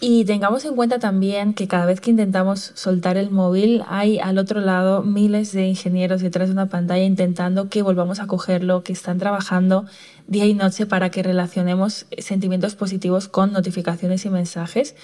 Y 0.00 0.24
tengamos 0.24 0.64
en 0.64 0.76
cuenta 0.76 1.00
también 1.00 1.54
que 1.54 1.66
cada 1.66 1.84
vez 1.84 2.00
que 2.00 2.10
intentamos 2.10 2.70
soltar 2.74 3.16
el 3.16 3.30
móvil 3.32 3.82
hay 3.88 4.20
al 4.20 4.38
otro 4.38 4.60
lado 4.60 5.02
miles 5.02 5.50
de 5.50 5.66
ingenieros 5.66 6.22
detrás 6.22 6.48
de 6.48 6.52
una 6.52 6.66
pantalla 6.66 7.02
intentando 7.02 7.68
que 7.68 7.82
volvamos 7.82 8.20
a 8.20 8.28
cogerlo, 8.28 8.84
que 8.84 8.92
están 8.92 9.18
trabajando 9.18 9.86
día 10.28 10.46
y 10.46 10.54
noche 10.54 10.86
para 10.86 11.10
que 11.10 11.24
relacionemos 11.24 12.06
sentimientos 12.18 12.76
positivos 12.76 13.26
con 13.26 13.52
notificaciones 13.52 14.24
y 14.24 14.30
mensajes. 14.30 14.94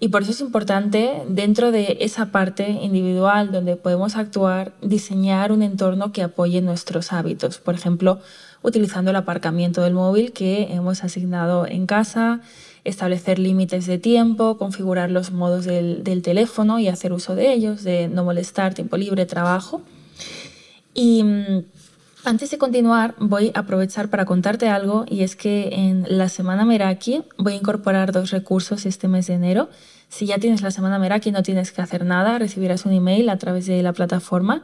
Y 0.00 0.08
por 0.08 0.22
eso 0.22 0.30
es 0.30 0.40
importante, 0.40 1.24
dentro 1.28 1.70
de 1.70 1.98
esa 2.00 2.26
parte 2.26 2.70
individual 2.70 3.52
donde 3.52 3.76
podemos 3.76 4.16
actuar, 4.16 4.72
diseñar 4.80 5.52
un 5.52 5.62
entorno 5.62 6.10
que 6.12 6.22
apoye 6.22 6.62
nuestros 6.62 7.12
hábitos. 7.12 7.58
Por 7.58 7.74
ejemplo, 7.74 8.20
utilizando 8.62 9.10
el 9.10 9.16
aparcamiento 9.16 9.82
del 9.82 9.94
móvil 9.94 10.32
que 10.32 10.72
hemos 10.72 11.04
asignado 11.04 11.66
en 11.66 11.86
casa, 11.86 12.40
establecer 12.88 13.38
límites 13.38 13.86
de 13.86 13.98
tiempo, 13.98 14.58
configurar 14.58 15.10
los 15.10 15.30
modos 15.30 15.64
del, 15.64 16.22
teléfono 16.22 16.78
y 16.78 16.88
hacer 16.88 17.12
uso 17.12 17.34
de 17.34 17.52
ellos, 17.52 17.84
de 17.84 18.08
no 18.08 18.24
molestar, 18.24 18.74
tiempo 18.74 18.96
libre, 18.96 19.26
trabajo. 19.26 19.82
Y 20.94 21.22
mm, 21.22 21.64
antes 22.24 22.50
de 22.50 22.58
continuar, 22.58 23.14
voy 23.18 23.52
a 23.54 23.60
aprovechar 23.60 24.08
para 24.10 24.24
contarte 24.24 24.68
algo 24.68 25.04
y 25.08 25.22
es 25.22 25.36
que 25.36 25.70
en 25.72 26.04
la 26.08 26.28
semana 26.28 26.64
Meraki 26.64 27.22
voy 27.36 27.54
a 27.54 27.56
incorporar 27.56 28.12
dos 28.12 28.30
recursos 28.30 28.86
este 28.86 29.08
mes 29.08 29.26
de 29.26 29.34
enero. 29.34 29.68
Si 30.08 30.26
ya 30.26 30.38
tienes 30.38 30.62
la 30.62 30.70
semana 30.70 30.98
Meraki 30.98 31.30
no 31.30 31.42
tienes 31.42 31.70
que 31.70 31.82
hacer 31.82 32.04
nada, 32.04 32.38
recibirás 32.38 32.86
un 32.86 32.92
email 32.92 33.28
a 33.28 33.36
través 33.38 33.66
de 33.66 33.82
la 33.82 33.92
plataforma 33.92 34.62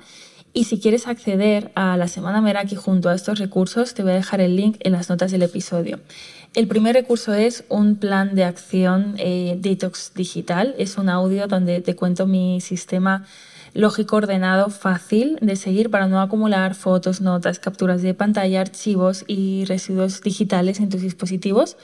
y 0.56 0.64
si 0.64 0.78
quieres 0.78 1.08
acceder 1.08 1.72
a 1.74 1.96
la 1.96 2.06
Semana 2.06 2.40
Meraki 2.40 2.76
junto 2.76 3.08
a 3.08 3.14
estos 3.14 3.40
recursos, 3.40 3.92
te 3.92 4.04
voy 4.04 4.12
a 4.12 4.14
dejar 4.14 4.40
el 4.40 4.54
link 4.54 4.76
en 4.80 4.92
las 4.92 5.10
notas 5.10 5.32
del 5.32 5.42
episodio. 5.42 5.98
El 6.54 6.68
primer 6.68 6.94
recurso 6.94 7.34
es 7.34 7.64
un 7.68 7.96
plan 7.96 8.36
de 8.36 8.44
acción 8.44 9.16
eh, 9.18 9.56
detox 9.58 10.12
digital. 10.14 10.76
Es 10.78 10.98
un 10.98 11.08
audio 11.08 11.48
donde 11.48 11.80
te 11.80 11.96
cuento 11.96 12.28
mi 12.28 12.60
sistema 12.60 13.26
lógico 13.72 14.14
ordenado 14.14 14.70
fácil 14.70 15.36
de 15.40 15.56
seguir 15.56 15.90
para 15.90 16.06
no 16.06 16.20
acumular 16.20 16.76
fotos, 16.76 17.20
notas, 17.20 17.58
capturas 17.58 18.02
de 18.02 18.14
pantalla, 18.14 18.60
archivos 18.60 19.24
y 19.26 19.64
residuos 19.64 20.20
digitales 20.20 20.78
en 20.78 20.90
tus 20.90 21.02
dispositivos. 21.02 21.76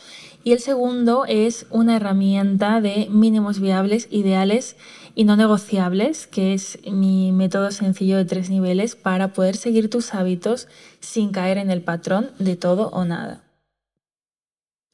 Y 0.44 0.52
el 0.52 0.60
segundo 0.60 1.24
es 1.26 1.66
una 1.70 1.96
herramienta 1.96 2.80
de 2.80 3.08
mínimos 3.10 3.58
viables 3.58 4.06
ideales 4.12 4.76
y 5.16 5.24
no 5.24 5.34
negociables, 5.34 6.28
que 6.28 6.54
es 6.54 6.78
mi 6.88 7.32
método 7.32 7.72
sencillo 7.72 8.18
de 8.18 8.24
tres 8.24 8.50
niveles 8.50 8.94
para 8.94 9.32
poder 9.32 9.56
seguir 9.56 9.90
tus 9.90 10.14
hábitos 10.14 10.68
sin 11.00 11.32
caer 11.32 11.58
en 11.58 11.72
el 11.72 11.82
patrón 11.82 12.30
de 12.38 12.54
todo 12.54 12.90
o 12.90 13.04
nada. 13.04 13.49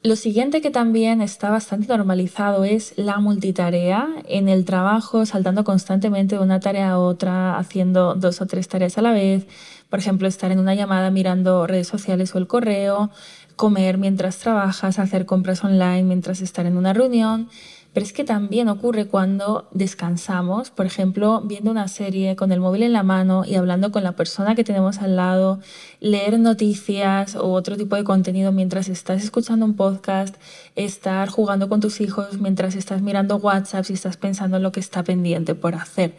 Lo 0.07 0.15
siguiente 0.15 0.61
que 0.61 0.71
también 0.71 1.21
está 1.21 1.51
bastante 1.51 1.89
normalizado 1.89 2.63
es 2.63 2.95
la 2.97 3.19
multitarea 3.19 4.07
en 4.29 4.49
el 4.49 4.65
trabajo, 4.65 5.27
saltando 5.27 5.65
constantemente 5.65 6.37
de 6.37 6.43
una 6.43 6.61
tarea 6.61 6.91
a 6.91 6.99
otra, 7.01 7.59
haciendo 7.59 8.15
dos 8.15 8.41
o 8.41 8.47
tres 8.47 8.69
tareas 8.69 8.97
a 8.99 9.03
la 9.03 9.11
vez. 9.11 9.49
Por 9.91 9.99
ejemplo, 9.99 10.29
estar 10.29 10.53
en 10.53 10.61
una 10.61 10.77
llamada 10.77 11.11
mirando 11.11 11.67
redes 11.67 11.89
sociales 11.89 12.33
o 12.37 12.39
el 12.39 12.47
correo, 12.47 13.11
comer 13.57 13.99
mientras 13.99 14.39
trabajas, 14.39 15.01
hacer 15.01 15.27
compras 15.27 15.65
online 15.65 16.05
mientras 16.05 16.41
estar 16.41 16.67
en 16.67 16.77
una 16.77 16.93
reunión. 16.93 17.49
Pero 17.97 18.05
es 18.05 18.13
que 18.13 18.25
también 18.25 18.69
ocurre 18.69 19.07
cuando 19.07 19.71
descansamos, 19.73 20.69
por 20.69 20.85
ejemplo, 20.85 21.41
viendo 21.47 21.71
una 21.71 21.89
serie 21.89 22.37
con 22.37 22.53
el 22.53 22.61
móvil 22.61 22.83
en 22.83 22.93
la 22.93 23.03
mano 23.03 23.47
y 23.47 23.55
hablando 23.55 23.91
con 23.91 24.05
la 24.05 24.13
persona 24.13 24.55
que 24.55 24.65
tenemos 24.65 24.99
al 24.99 25.17
lado, 25.17 25.61
leer 26.01 26.39
noticias 26.39 27.37
o 27.37 27.53
otro 27.53 27.75
tipo 27.79 27.97
de 27.97 28.05
contenido 28.05 28.53
mientras 28.53 28.91
estás 28.91 29.25
escuchando 29.25 29.65
un 29.65 29.77
podcast, 29.77 30.37
estar 30.75 31.31
jugando 31.31 31.71
con 31.71 31.81
tus 31.81 32.03
hijos 32.03 32.39
mientras 32.39 32.75
estás 32.75 33.01
mirando 33.01 33.37
WhatsApp 33.37 33.87
y 33.89 33.95
estás 33.95 34.19
pensando 34.19 34.59
en 34.59 34.63
lo 34.63 34.73
que 34.73 34.81
está 34.81 35.03
pendiente 35.03 35.55
por 35.55 35.75
hacer. 35.75 36.13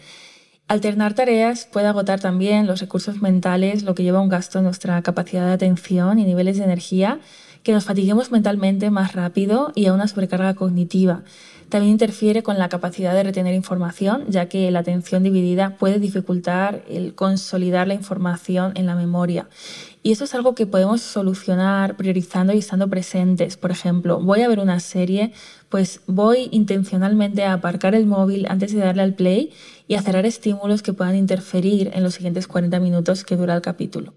Alternar 0.67 1.13
tareas 1.13 1.69
puede 1.71 1.85
agotar 1.85 2.19
también 2.19 2.65
los 2.65 2.81
recursos 2.81 3.21
mentales, 3.21 3.83
lo 3.83 3.93
que 3.93 4.01
lleva 4.01 4.17
a 4.17 4.23
un 4.23 4.29
gasto 4.29 4.57
en 4.57 4.65
nuestra 4.65 4.99
capacidad 5.03 5.45
de 5.45 5.53
atención 5.53 6.17
y 6.17 6.25
niveles 6.25 6.57
de 6.57 6.63
energía, 6.63 7.19
que 7.67 7.73
nos 7.73 7.83
fatiguemos 7.83 8.31
mentalmente 8.31 8.89
más 8.91 9.11
rápido 9.11 9.73
y 9.75 9.87
a 9.87 9.93
una 9.93 10.07
sobrecarga 10.07 10.53
cognitiva. 10.53 11.23
También 11.67 11.91
interfiere 11.91 12.41
con 12.41 12.57
la 12.57 12.69
capacidad 12.69 13.13
de 13.13 13.23
retener 13.23 13.53
información, 13.55 14.23
ya 14.29 14.47
que 14.47 14.71
la 14.71 14.79
atención 14.79 15.21
dividida 15.21 15.75
puede 15.75 15.99
dificultar 15.99 16.85
el 16.87 17.13
consolidar 17.13 17.85
la 17.85 17.93
información 17.93 18.71
en 18.75 18.85
la 18.85 18.95
memoria. 18.95 19.49
Y 20.01 20.13
eso 20.13 20.23
es 20.23 20.33
algo 20.33 20.55
que 20.55 20.65
podemos 20.65 21.01
solucionar 21.01 21.97
priorizando 21.97 22.53
y 22.53 22.59
estando 22.59 22.87
presentes. 22.87 23.57
Por 23.57 23.71
ejemplo, 23.71 24.21
voy 24.21 24.43
a 24.43 24.47
ver 24.47 24.61
una 24.61 24.79
serie, 24.79 25.33
pues 25.67 25.99
voy 26.07 26.47
intencionalmente 26.51 27.43
a 27.43 27.51
aparcar 27.51 27.95
el 27.95 28.05
móvil 28.05 28.45
antes 28.47 28.71
de 28.71 28.79
darle 28.79 29.01
al 29.01 29.13
play 29.13 29.51
y 29.89 29.95
a 29.95 30.01
cerrar 30.01 30.25
estímulos 30.25 30.83
que 30.83 30.93
puedan 30.93 31.17
interferir 31.17 31.91
en 31.93 32.03
los 32.03 32.13
siguientes 32.13 32.47
40 32.47 32.79
minutos 32.79 33.25
que 33.25 33.35
dura 33.35 33.55
el 33.55 33.61
capítulo. 33.61 34.13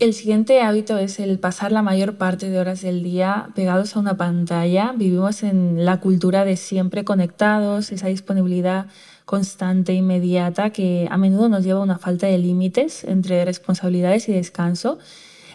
El 0.00 0.14
siguiente 0.14 0.62
hábito 0.62 0.96
es 0.96 1.20
el 1.20 1.38
pasar 1.38 1.72
la 1.72 1.82
mayor 1.82 2.16
parte 2.16 2.48
de 2.48 2.58
horas 2.58 2.80
del 2.80 3.02
día 3.02 3.50
pegados 3.54 3.94
a 3.94 4.00
una 4.00 4.16
pantalla. 4.16 4.94
Vivimos 4.96 5.42
en 5.42 5.84
la 5.84 6.00
cultura 6.00 6.46
de 6.46 6.56
siempre 6.56 7.04
conectados, 7.04 7.92
esa 7.92 8.06
disponibilidad 8.06 8.86
constante, 9.26 9.92
inmediata, 9.92 10.70
que 10.70 11.06
a 11.10 11.18
menudo 11.18 11.50
nos 11.50 11.64
lleva 11.64 11.80
a 11.80 11.82
una 11.82 11.98
falta 11.98 12.26
de 12.26 12.38
límites 12.38 13.04
entre 13.04 13.44
responsabilidades 13.44 14.26
y 14.30 14.32
descanso. 14.32 14.98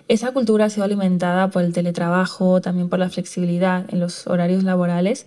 Esa 0.07 0.31
cultura 0.31 0.65
ha 0.65 0.69
sido 0.69 0.83
alimentada 0.83 1.49
por 1.49 1.63
el 1.63 1.73
teletrabajo, 1.73 2.61
también 2.61 2.87
por 2.87 2.99
la 2.99 3.09
flexibilidad 3.09 3.91
en 3.91 3.99
los 3.99 4.27
horarios 4.27 4.63
laborales 4.63 5.25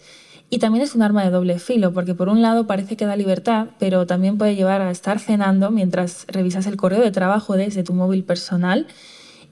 y 0.51 0.59
también 0.59 0.83
es 0.83 0.95
un 0.95 1.03
arma 1.03 1.25
de 1.25 1.31
doble 1.31 1.59
filo, 1.59 1.93
porque 1.93 2.15
por 2.15 2.29
un 2.29 2.41
lado 2.41 2.67
parece 2.67 2.97
que 2.97 3.05
da 3.05 3.17
libertad, 3.17 3.69
pero 3.79 4.07
también 4.07 4.39
puede 4.39 4.57
llevar 4.57 4.81
a 4.81 4.91
estar 4.91 5.19
cenando 5.19 5.71
mientras 5.71 6.25
revisas 6.29 6.67
el 6.67 6.77
correo 6.77 7.03
de 7.03 7.11
trabajo 7.11 7.57
desde 7.57 7.83
tu 7.83 7.93
móvil 7.93 8.25
personal. 8.25 8.87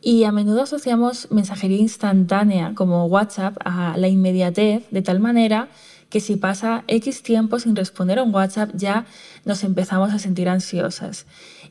Y 0.01 0.25
a 0.25 0.33
menudo 0.33 0.63
asociamos 0.63 1.29
mensajería 1.31 1.79
instantánea 1.79 2.73
como 2.75 3.07
WhatsApp 3.07 3.57
a 3.65 3.97
la 3.99 4.09
inmediatez, 4.09 4.85
de 4.91 5.03
tal 5.03 5.21
manera 5.21 5.69
que 6.09 6.21
si 6.21 6.37
pasa 6.37 6.85
X 6.87 7.23
tiempo 7.23 7.59
sin 7.59 7.77
responder 7.77 8.19
a 8.19 8.23
un 8.23 8.35
WhatsApp 8.35 8.71
ya 8.75 9.07
nos 9.45 9.65
empezamos 9.65 10.15
a 10.15 10.19
sentir 10.19 10.49
ansiosas. 10.49 11.27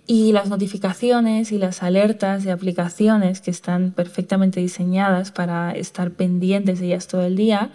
Y 0.05 0.33
las 0.33 0.49
notificaciones 0.49 1.51
y 1.51 1.57
las 1.57 1.81
alertas 1.81 2.43
de 2.43 2.51
aplicaciones 2.51 3.41
que 3.41 3.49
están 3.49 3.91
perfectamente 3.91 4.59
diseñadas 4.59 5.31
para 5.31 5.71
estar 5.71 6.11
pendientes 6.11 6.79
de 6.79 6.87
ellas 6.87 7.07
todo 7.07 7.23
el 7.23 7.35
día, 7.35 7.71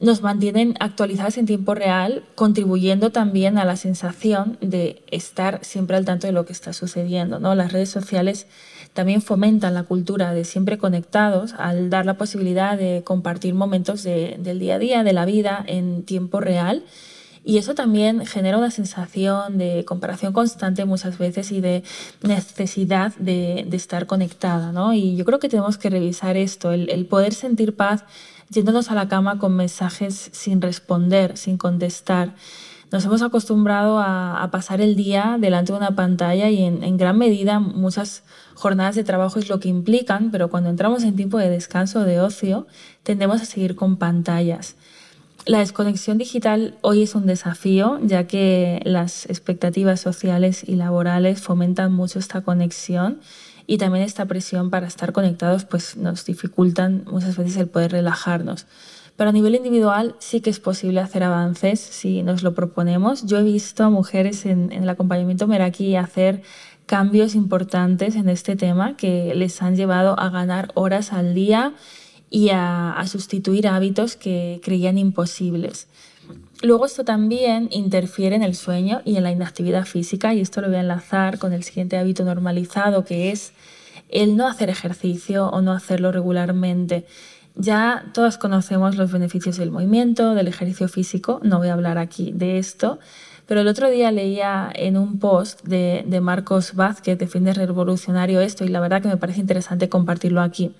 nos 0.00 0.22
mantienen 0.22 0.74
actualizadas 0.80 1.36
en 1.36 1.44
tiempo 1.44 1.74
real, 1.74 2.24
contribuyendo 2.34 3.10
también 3.10 3.58
a 3.58 3.66
la 3.66 3.76
sensación 3.76 4.56
de 4.62 5.02
estar 5.10 5.62
siempre 5.62 5.96
al 5.96 6.06
tanto 6.06 6.26
de 6.26 6.32
lo 6.32 6.46
que 6.46 6.54
está 6.54 6.72
sucediendo. 6.72 7.38
¿no? 7.38 7.54
Las 7.54 7.72
redes 7.72 7.90
sociales 7.90 8.46
también 8.94 9.20
fomentan 9.20 9.74
la 9.74 9.82
cultura 9.82 10.32
de 10.32 10.46
siempre 10.46 10.78
conectados 10.78 11.54
al 11.58 11.90
dar 11.90 12.06
la 12.06 12.14
posibilidad 12.14 12.78
de 12.78 13.02
compartir 13.04 13.54
momentos 13.54 14.02
del 14.02 14.58
día 14.58 14.76
a 14.76 14.78
día, 14.78 15.04
de 15.04 15.12
la 15.12 15.26
vida 15.26 15.62
en 15.66 16.02
tiempo 16.02 16.40
real. 16.40 16.82
Y 17.44 17.58
eso 17.58 17.74
también 17.74 18.26
genera 18.26 18.58
una 18.58 18.70
sensación 18.70 19.58
de 19.58 19.84
comparación 19.86 20.32
constante 20.32 20.84
muchas 20.86 21.18
veces 21.18 21.52
y 21.52 21.60
de 21.60 21.82
necesidad 22.22 23.14
de, 23.16 23.66
estar 23.72 24.06
conectada. 24.06 24.72
¿no? 24.72 24.94
Y 24.94 25.16
yo 25.16 25.26
creo 25.26 25.38
que 25.38 25.48
tenemos 25.50 25.76
que 25.76 25.90
revisar 25.90 26.38
esto, 26.38 26.72
el 26.72 27.04
poder 27.06 27.34
sentir 27.34 27.76
paz 27.76 28.04
yéndonos 28.50 28.90
a 28.90 28.94
la 28.94 29.08
cama 29.08 29.38
con 29.38 29.56
mensajes 29.56 30.30
sin 30.32 30.60
responder, 30.60 31.36
sin 31.36 31.56
contestar. 31.56 32.34
Nos 32.92 33.04
hemos 33.04 33.22
acostumbrado 33.22 34.00
a, 34.00 34.48
pasar 34.50 34.80
el 34.80 34.96
día 34.96 35.36
delante 35.38 35.72
de 35.72 35.78
una 35.78 35.94
pantalla 35.94 36.50
y 36.50 36.64
en, 36.64 36.96
gran 36.96 37.16
medida 37.16 37.60
muchas 37.60 38.24
jornadas 38.54 38.96
de 38.96 39.04
trabajo 39.04 39.38
es 39.38 39.48
lo 39.48 39.60
que 39.60 39.68
implican, 39.68 40.32
pero 40.32 40.50
cuando 40.50 40.70
entramos 40.70 41.04
en 41.04 41.14
tiempo 41.14 41.38
de 41.38 41.48
descanso 41.48 42.00
o 42.00 42.04
de 42.04 42.20
ocio 42.20 42.66
tendemos 43.04 43.40
a 43.40 43.44
seguir 43.44 43.76
con 43.76 43.96
pantallas. 43.96 44.74
La 45.46 45.60
desconexión 45.60 46.18
digital 46.18 46.76
hoy 46.82 47.02
es 47.02 47.14
un 47.14 47.26
desafío, 47.26 48.00
ya 48.02 48.26
que 48.26 48.80
las 48.84 49.24
expectativas 49.26 50.00
sociales 50.00 50.64
y 50.66 50.74
laborales 50.74 51.40
fomentan 51.40 51.92
mucho 51.92 52.18
esta 52.18 52.42
conexión 52.42 53.20
y 53.70 53.78
también 53.78 54.04
esta 54.04 54.26
presión 54.26 54.68
para 54.68 54.88
estar 54.88 55.12
conectados 55.12 55.64
pues 55.64 55.96
nos 55.96 56.24
dificultan 56.24 57.04
muchas 57.08 57.36
veces 57.36 57.56
el 57.56 57.68
poder 57.68 57.92
relajarnos. 57.92 58.66
Pero 59.14 59.30
a 59.30 59.32
nivel 59.32 59.54
individual 59.54 60.16
sí 60.18 60.40
que 60.40 60.50
es 60.50 60.58
posible 60.58 60.98
hacer 60.98 61.22
avances 61.22 61.78
si 61.78 62.24
nos 62.24 62.42
lo 62.42 62.52
proponemos. 62.52 63.26
Yo 63.26 63.38
he 63.38 63.44
visto 63.44 63.84
a 63.84 63.88
mujeres 63.88 64.44
en, 64.44 64.72
el 64.72 64.88
acompañamiento 64.88 65.46
Meraki 65.46 65.94
hacer 65.94 66.42
cambios 66.86 67.36
importantes 67.36 68.16
en 68.16 68.28
este 68.28 68.56
tema 68.56 68.96
que 68.96 69.36
les 69.36 69.62
han 69.62 69.76
llevado 69.76 70.18
a 70.18 70.30
ganar 70.30 70.72
horas 70.74 71.12
al 71.12 71.32
día 71.32 71.72
y 72.28 72.48
a, 72.48 72.90
a 72.90 73.06
sustituir 73.06 73.68
hábitos 73.68 74.16
que 74.16 74.60
creían 74.64 74.98
imposibles. 74.98 75.86
Luego 76.62 76.84
esto 76.84 77.04
también 77.04 77.68
interfiere 77.70 78.36
en 78.36 78.42
el 78.42 78.54
sueño 78.54 79.00
y 79.06 79.16
en 79.16 79.22
la 79.22 79.32
inactividad 79.32 79.86
física 79.86 80.34
y 80.34 80.40
esto 80.40 80.60
lo 80.60 80.68
voy 80.68 80.76
a 80.76 80.80
enlazar 80.80 81.38
con 81.38 81.54
el 81.54 81.62
siguiente 81.62 81.96
hábito 81.96 82.24
normalizado 82.24 83.04
que 83.04 83.30
es 83.30 83.52
el 84.10 84.36
no 84.36 84.46
hacer 84.46 84.68
ejercicio 84.68 85.48
o 85.48 85.62
no 85.62 85.72
hacerlo 85.72 86.12
regularmente. 86.12 87.06
Ya 87.54 88.04
todas 88.12 88.36
conocemos 88.36 88.96
los 88.96 89.10
beneficios 89.10 89.56
del 89.56 89.70
movimiento, 89.70 90.34
del 90.34 90.48
ejercicio 90.48 90.88
físico, 90.88 91.40
no 91.42 91.58
voy 91.58 91.68
a 91.68 91.72
hablar 91.72 91.98
aquí 91.98 92.32
de 92.32 92.58
esto, 92.58 92.98
pero 93.46 93.62
el 93.62 93.68
otro 93.68 93.90
día 93.90 94.12
leía 94.12 94.70
en 94.74 94.96
un 94.96 95.18
post 95.18 95.64
de, 95.64 96.04
de 96.06 96.20
Marcos 96.20 96.74
Vázquez 96.74 97.18
de 97.18 97.26
de 97.26 97.52
Revolucionario 97.54 98.40
esto 98.40 98.64
y 98.64 98.68
la 98.68 98.80
verdad 98.80 99.02
que 99.02 99.08
me 99.08 99.16
parece 99.16 99.40
interesante 99.40 99.88
compartirlo 99.88 100.42
aquí. 100.42 100.72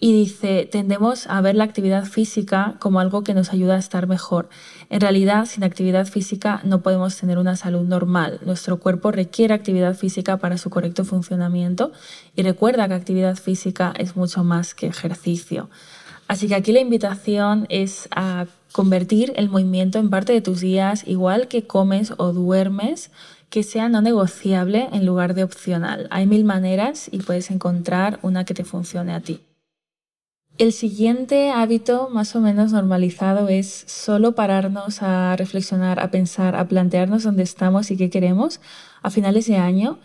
Y 0.00 0.12
dice, 0.12 0.68
tendemos 0.70 1.26
a 1.26 1.40
ver 1.40 1.56
la 1.56 1.64
actividad 1.64 2.04
física 2.04 2.76
como 2.78 3.00
algo 3.00 3.24
que 3.24 3.34
nos 3.34 3.52
ayuda 3.52 3.74
a 3.74 3.78
estar 3.78 4.06
mejor. 4.06 4.48
En 4.90 5.00
realidad, 5.00 5.46
sin 5.46 5.64
actividad 5.64 6.06
física 6.06 6.60
no 6.62 6.82
podemos 6.82 7.16
tener 7.16 7.36
una 7.36 7.56
salud 7.56 7.82
normal. 7.82 8.38
Nuestro 8.44 8.78
cuerpo 8.78 9.10
requiere 9.10 9.54
actividad 9.54 9.96
física 9.96 10.36
para 10.36 10.56
su 10.56 10.70
correcto 10.70 11.04
funcionamiento 11.04 11.90
y 12.36 12.42
recuerda 12.42 12.86
que 12.86 12.94
actividad 12.94 13.36
física 13.36 13.92
es 13.98 14.14
mucho 14.14 14.44
más 14.44 14.72
que 14.74 14.86
ejercicio. 14.86 15.68
Así 16.28 16.46
que 16.46 16.54
aquí 16.54 16.70
la 16.70 16.80
invitación 16.80 17.66
es 17.68 18.08
a 18.14 18.46
convertir 18.70 19.32
el 19.34 19.48
movimiento 19.48 19.98
en 19.98 20.10
parte 20.10 20.32
de 20.32 20.42
tus 20.42 20.60
días, 20.60 21.02
igual 21.08 21.48
que 21.48 21.66
comes 21.66 22.12
o 22.18 22.32
duermes, 22.32 23.10
que 23.50 23.62
sea 23.62 23.88
no 23.88 24.00
negociable 24.00 24.88
en 24.92 25.06
lugar 25.06 25.34
de 25.34 25.42
opcional. 25.42 26.06
Hay 26.10 26.26
mil 26.26 26.44
maneras 26.44 27.08
y 27.10 27.18
puedes 27.18 27.50
encontrar 27.50 28.20
una 28.22 28.44
que 28.44 28.54
te 28.54 28.64
funcione 28.64 29.14
a 29.14 29.20
ti. 29.20 29.40
El 30.58 30.72
siguiente 30.72 31.50
hábito 31.50 32.08
más 32.10 32.34
o 32.34 32.40
menos 32.40 32.72
normalizado 32.72 33.48
es 33.48 33.84
solo 33.86 34.34
pararnos 34.34 35.02
a 35.02 35.36
reflexionar, 35.36 36.00
a 36.00 36.10
pensar, 36.10 36.56
a 36.56 36.66
plantearnos 36.66 37.22
dónde 37.22 37.44
estamos 37.44 37.92
y 37.92 37.96
qué 37.96 38.10
queremos 38.10 38.60
a 39.00 39.10
finales 39.10 39.46
de 39.46 39.56
año. 39.56 40.00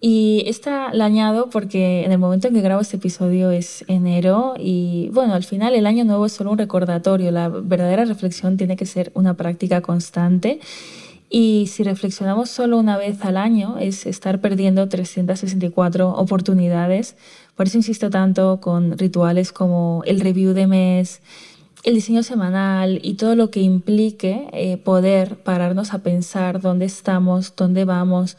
Y 0.00 0.44
esta 0.46 0.94
la 0.94 1.08
porque 1.50 2.04
en 2.04 2.12
el 2.12 2.18
momento 2.18 2.46
en 2.46 2.54
que 2.54 2.60
grabo 2.60 2.82
este 2.82 2.98
episodio 2.98 3.50
es 3.50 3.84
enero 3.88 4.54
y 4.56 5.08
bueno, 5.12 5.34
al 5.34 5.42
final 5.42 5.74
el 5.74 5.86
año 5.86 6.04
nuevo 6.04 6.26
es 6.26 6.32
solo 6.32 6.52
un 6.52 6.58
recordatorio, 6.58 7.32
la 7.32 7.48
verdadera 7.48 8.04
reflexión 8.04 8.56
tiene 8.56 8.76
que 8.76 8.86
ser 8.86 9.10
una 9.14 9.34
práctica 9.34 9.80
constante 9.80 10.60
y 11.28 11.66
si 11.66 11.82
reflexionamos 11.82 12.50
solo 12.50 12.78
una 12.78 12.96
vez 12.96 13.24
al 13.24 13.36
año 13.36 13.78
es 13.78 14.06
estar 14.06 14.40
perdiendo 14.40 14.88
364 14.88 16.10
oportunidades. 16.10 17.16
Por 17.56 17.66
eso 17.66 17.78
insisto 17.78 18.10
tanto 18.10 18.60
con 18.60 18.96
rituales 18.96 19.52
como 19.52 20.02
el 20.06 20.20
review 20.20 20.52
de 20.52 20.66
mes, 20.66 21.20
el 21.82 21.94
diseño 21.94 22.22
semanal 22.22 23.00
y 23.02 23.14
todo 23.14 23.34
lo 23.34 23.50
que 23.50 23.60
implique 23.60 24.48
eh, 24.52 24.76
poder 24.76 25.36
pararnos 25.36 25.94
a 25.94 25.98
pensar 25.98 26.60
dónde 26.60 26.84
estamos, 26.84 27.54
dónde 27.56 27.84
vamos, 27.84 28.36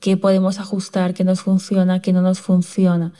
qué 0.00 0.16
podemos 0.16 0.58
ajustar, 0.58 1.14
qué 1.14 1.24
nos 1.24 1.40
funciona, 1.40 2.02
qué 2.02 2.12
no 2.12 2.22
nos 2.22 2.40
funciona. 2.40 3.12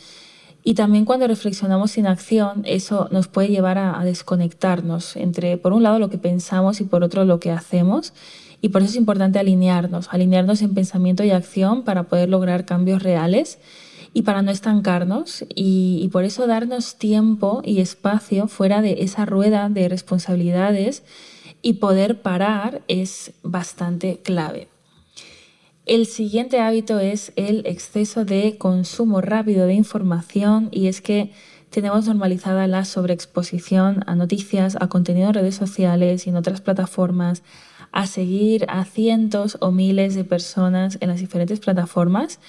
Y 0.67 0.75
también 0.75 1.05
cuando 1.05 1.27
reflexionamos 1.27 1.91
sin 1.91 2.07
acción, 2.07 2.63
eso 2.65 3.09
nos 3.11 3.29
puede 3.29 3.49
llevar 3.49 3.77
a, 3.77 4.03
desconectarnos 4.03 5.15
entre, 5.17 5.59
por 5.59 5.75
un 5.75 5.83
lado, 5.83 5.99
lo 5.99 6.09
que 6.09 6.17
pensamos 6.17 6.81
y 6.81 6.85
por 6.85 7.05
otro, 7.05 7.27
lo 7.27 7.39
que 7.39 7.51
hacemos. 7.51 8.15
Y 8.65 8.71
por 8.71 8.81
eso 8.81 8.93
es 8.93 8.97
importante 8.97 9.39
alinearnos, 9.39 10.09
alinearnos 10.11 10.63
en 10.63 10.73
pensamiento 10.73 11.23
y 11.23 11.33
acción 11.33 11.83
para 11.83 12.05
poder 12.05 12.31
lograr 12.31 12.65
cambios 12.65 13.03
reales 13.03 13.59
y 14.15 14.23
para 14.23 14.41
no 14.41 14.51
estancarnos. 14.51 15.45
Y, 15.55 16.09
por 16.11 16.25
eso 16.25 16.47
darnos 16.47 16.97
tiempo 16.97 17.61
y 17.63 17.81
espacio 17.81 18.49
fuera 18.49 18.81
de 18.81 19.03
esa 19.03 19.27
rueda 19.27 19.69
de 19.69 19.87
responsabilidades 19.91 21.03
y 21.61 21.75
poder 21.75 22.23
parar 22.23 22.81
es 22.89 23.33
bastante 23.43 24.21
clave. 24.23 24.69
El 25.85 26.07
siguiente 26.07 26.59
hábito 26.59 27.01
es 27.01 27.35
el 27.37 27.67
exceso 27.67 28.25
de 28.25 28.57
consumo 28.57 29.21
rápido 29.21 29.67
de 29.67 29.75
información 29.75 30.71
y 30.73 30.87
es 30.87 31.03
que 31.03 31.33
tenemos 31.69 32.07
normalizada 32.07 32.69
la 32.69 32.85
sobreexposición 32.85 34.05
a 34.07 34.15
noticias, 34.15 34.79
a 34.81 34.89
contenido 34.89 35.27
en 35.27 35.35
redes 35.35 35.57
sociales 35.57 36.25
y 36.27 36.31
en 36.31 36.37
otras 36.37 36.61
plataformas, 36.61 37.43
a 37.95 38.09
seguir 38.09 38.67
a 38.69 38.85
cientos 38.85 39.57
o 39.61 39.71
miles 39.71 40.17
de 40.17 40.25
personas 40.25 40.99
en 41.01 41.09
las 41.09 41.21
diferentes 41.21 41.61
plataformas 41.61 42.41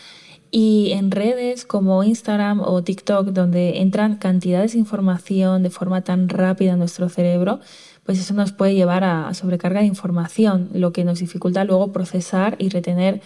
y 0.49 0.91
en 0.93 1.11
redes 1.11 1.65
como 1.65 2.03
Instagram 2.03 2.61
o 2.61 2.83
TikTok 2.83 3.27
donde 3.27 3.79
entran 3.79 4.15
cantidades 4.15 4.73
de 4.73 4.79
información 4.79 5.61
de 5.61 5.69
forma 5.69 6.01
tan 6.01 6.29
rápida 6.29 6.73
en 6.73 6.79
nuestro 6.79 7.09
cerebro, 7.09 7.59
pues 8.05 8.19
eso 8.19 8.33
nos 8.33 8.53
puede 8.53 8.73
llevar 8.73 9.03
a 9.03 9.31
sobrecarga 9.35 9.81
de 9.81 9.85
información, 9.85 10.69
lo 10.73 10.91
que 10.91 11.03
nos 11.03 11.19
dificulta 11.19 11.63
luego 11.63 11.91
procesar 11.91 12.55
y 12.57 12.69
retener 12.69 13.21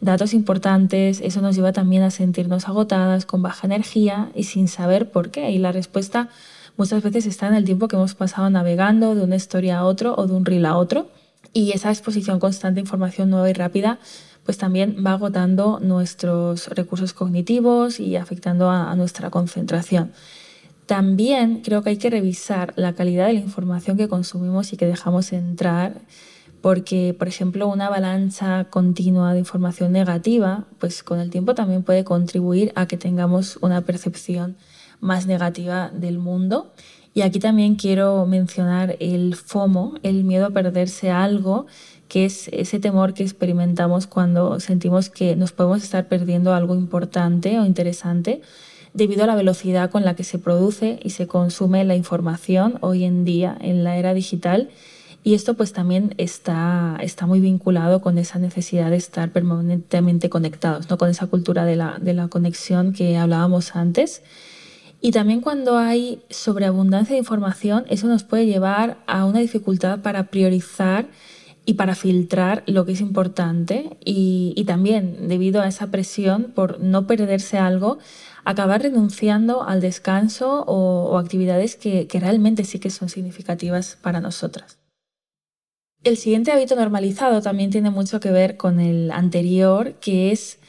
datos 0.00 0.32
importantes, 0.32 1.20
eso 1.22 1.40
nos 1.40 1.56
lleva 1.56 1.72
también 1.72 2.04
a 2.04 2.10
sentirnos 2.12 2.68
agotadas, 2.68 3.26
con 3.26 3.42
baja 3.42 3.66
energía 3.66 4.30
y 4.34 4.44
sin 4.44 4.68
saber 4.68 5.10
por 5.10 5.32
qué. 5.32 5.50
Y 5.50 5.58
la 5.58 5.72
respuesta 5.72 6.28
muchas 6.76 7.02
veces 7.02 7.26
está 7.26 7.48
en 7.48 7.54
el 7.54 7.64
tiempo 7.64 7.88
que 7.88 7.96
hemos 7.96 8.14
pasado 8.14 8.48
navegando 8.48 9.16
de 9.16 9.24
una 9.24 9.36
historia 9.36 9.78
a 9.78 9.84
otro 9.84 10.14
o 10.16 10.28
de 10.28 10.34
un 10.34 10.44
reel 10.44 10.66
a 10.66 10.76
otro. 10.76 11.08
Y 11.54 11.72
esa 11.72 11.88
exposición 11.88 12.38
constante 12.38 12.80
a 12.80 12.82
información 12.82 13.30
nueva 13.30 13.48
y 13.48 13.54
rápida 13.54 13.98
pues 14.44 14.58
también 14.58 15.02
va 15.04 15.12
agotando 15.12 15.80
nuestros 15.80 16.68
recursos 16.68 17.14
cognitivos 17.14 17.98
y 17.98 18.16
afectando 18.16 18.70
a 18.70 18.94
nuestra 18.94 19.30
concentración. 19.30 20.12
También 20.86 21.62
creo 21.62 21.82
que 21.82 21.90
hay 21.90 21.96
que 21.96 22.10
revisar 22.10 22.74
la 22.76 22.92
calidad 22.92 23.26
de 23.26 23.34
la 23.34 23.40
información 23.40 23.96
que 23.96 24.08
consumimos 24.08 24.72
y 24.72 24.76
que 24.76 24.86
dejamos 24.86 25.32
entrar, 25.32 25.94
porque, 26.60 27.14
por 27.18 27.26
ejemplo, 27.26 27.68
una 27.68 27.86
avalancha 27.86 28.64
continua 28.64 29.32
de 29.32 29.38
información 29.38 29.92
negativa, 29.92 30.64
pues 30.78 31.02
con 31.02 31.20
el 31.20 31.30
tiempo 31.30 31.54
también 31.54 31.82
puede 31.82 32.04
contribuir 32.04 32.72
a 32.74 32.86
que 32.86 32.98
tengamos 32.98 33.58
una 33.62 33.80
percepción 33.80 34.56
más 35.00 35.26
negativa 35.26 35.90
del 35.90 36.18
mundo. 36.18 36.72
Y 37.14 37.22
aquí 37.22 37.38
también 37.38 37.76
quiero 37.76 38.26
mencionar 38.26 38.96
el 38.98 39.36
FOMO, 39.36 39.94
el 40.02 40.24
miedo 40.24 40.46
a 40.46 40.50
perderse 40.50 41.12
algo, 41.12 41.66
que 42.08 42.24
es 42.24 42.48
ese 42.48 42.80
temor 42.80 43.14
que 43.14 43.22
experimentamos 43.22 44.08
cuando 44.08 44.58
sentimos 44.58 45.10
que 45.10 45.36
nos 45.36 45.52
podemos 45.52 45.84
estar 45.84 46.08
perdiendo 46.08 46.52
algo 46.52 46.74
importante 46.74 47.58
o 47.60 47.64
interesante 47.64 48.42
debido 48.94 49.24
a 49.24 49.26
la 49.26 49.36
velocidad 49.36 49.90
con 49.90 50.04
la 50.04 50.14
que 50.16 50.24
se 50.24 50.38
produce 50.40 50.98
y 51.02 51.10
se 51.10 51.28
consume 51.28 51.84
la 51.84 51.94
información 51.94 52.78
hoy 52.80 53.04
en 53.04 53.24
día 53.24 53.56
en 53.60 53.84
la 53.84 53.96
era 53.96 54.12
digital. 54.12 54.70
Y 55.22 55.34
esto 55.34 55.54
pues 55.54 55.72
también 55.72 56.14
está, 56.18 56.98
está 57.00 57.26
muy 57.26 57.40
vinculado 57.40 58.02
con 58.02 58.18
esa 58.18 58.38
necesidad 58.38 58.90
de 58.90 58.96
estar 58.96 59.30
permanentemente 59.30 60.28
conectados, 60.28 60.90
¿no? 60.90 60.98
con 60.98 61.08
esa 61.08 61.28
cultura 61.28 61.64
de 61.64 61.76
la, 61.76 61.98
de 62.00 62.12
la 62.12 62.28
conexión 62.28 62.92
que 62.92 63.16
hablábamos 63.16 63.74
antes. 63.74 64.22
Y 65.04 65.10
también 65.10 65.42
cuando 65.42 65.76
hay 65.76 66.22
sobreabundancia 66.30 67.12
de 67.12 67.18
información, 67.18 67.84
eso 67.90 68.06
nos 68.06 68.24
puede 68.24 68.46
llevar 68.46 68.96
a 69.06 69.26
una 69.26 69.40
dificultad 69.40 69.98
para 69.98 70.28
priorizar 70.28 71.08
y 71.66 71.74
para 71.74 71.94
filtrar 71.94 72.62
lo 72.66 72.86
que 72.86 72.92
es 72.92 73.02
importante 73.02 73.98
y, 74.02 74.64
también 74.66 75.28
debido 75.28 75.60
a 75.60 75.68
esa 75.68 75.88
presión 75.88 76.52
por 76.54 76.80
no 76.80 77.06
perderse 77.06 77.58
algo, 77.58 77.98
acabar 78.46 78.80
renunciando 78.80 79.62
al 79.62 79.82
descanso 79.82 80.64
o, 80.66 81.18
actividades 81.18 81.76
que, 81.76 82.06
que 82.06 82.18
realmente 82.18 82.64
sí 82.64 82.78
que 82.78 82.88
son 82.88 83.10
significativas 83.10 83.98
para 84.00 84.22
nosotras. 84.22 84.78
El 86.02 86.16
siguiente 86.16 86.50
hábito 86.50 86.76
normalizado 86.76 87.42
también 87.42 87.68
tiene 87.68 87.90
mucho 87.90 88.20
que 88.20 88.30
ver 88.30 88.56
con 88.56 88.80
el 88.80 89.10
anterior, 89.10 89.96
que 90.00 90.32
es 90.32 90.60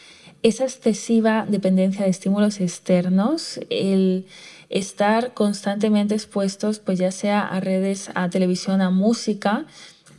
esa 0.46 0.66
excesiva 0.66 1.48
dependencia 1.50 2.04
de 2.04 2.12
estímulos 2.12 2.62
externos, 2.62 3.60
el 3.72 4.28
estar 4.70 5.34
constantemente 5.34 6.14
expuestos, 6.14 6.78
pues 6.78 7.00
ya 7.00 7.12
sea 7.12 7.42
a 7.42 7.60
redes, 7.60 8.12
a 8.14 8.30
televisión, 8.30 8.80
a 8.82 8.92
música, 8.92 9.66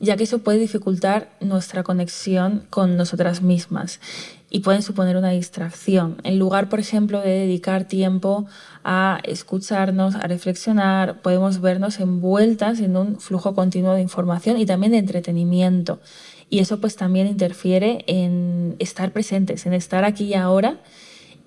ya 0.01 0.17
que 0.17 0.25
eso 0.25 0.41
puede 0.41 0.59
dificultar 0.59 1.31
nuestra 1.41 1.85
conexión 1.85 2.65
con 2.71 2.97
nosotras 2.97 3.41
mismas 3.41 4.01
y 4.51 4.61
pueden 4.61 4.83
suponer 4.83 5.17
una 5.17 5.31
distracción. 5.31 6.17
En 6.25 6.41
lugar, 6.41 6.69
por 6.69 6.81
ejemplo, 6.81 7.21
de 7.21 7.31
dedicar 7.31 7.85
tiempo 7.85 8.47
a 8.83 9.21
escucharnos, 9.23 10.17
a 10.17 10.27
reflexionar, 10.27 11.23
podemos 11.23 11.61
vernos 11.61 12.01
envueltas 12.01 12.81
en 12.81 12.97
un 12.97 13.21
flujo 13.21 13.55
continuo 13.55 13.95
de 13.95 14.03
información 14.03 14.59
y 14.59 14.67
también 14.67 14.91
de 14.91 14.99
entretenimiento. 14.99 16.01
Y 16.49 16.61
eso 16.61 16.81
pues 16.81 16.97
también 16.97 17.27
interfiere 17.27 18.05
en 18.07 18.77
estar 18.79 19.13
presentes, 19.13 19.67
en 19.67 19.73
estar 19.73 20.05
aquí 20.05 20.25
y 20.25 20.35
ahora. 20.35 20.81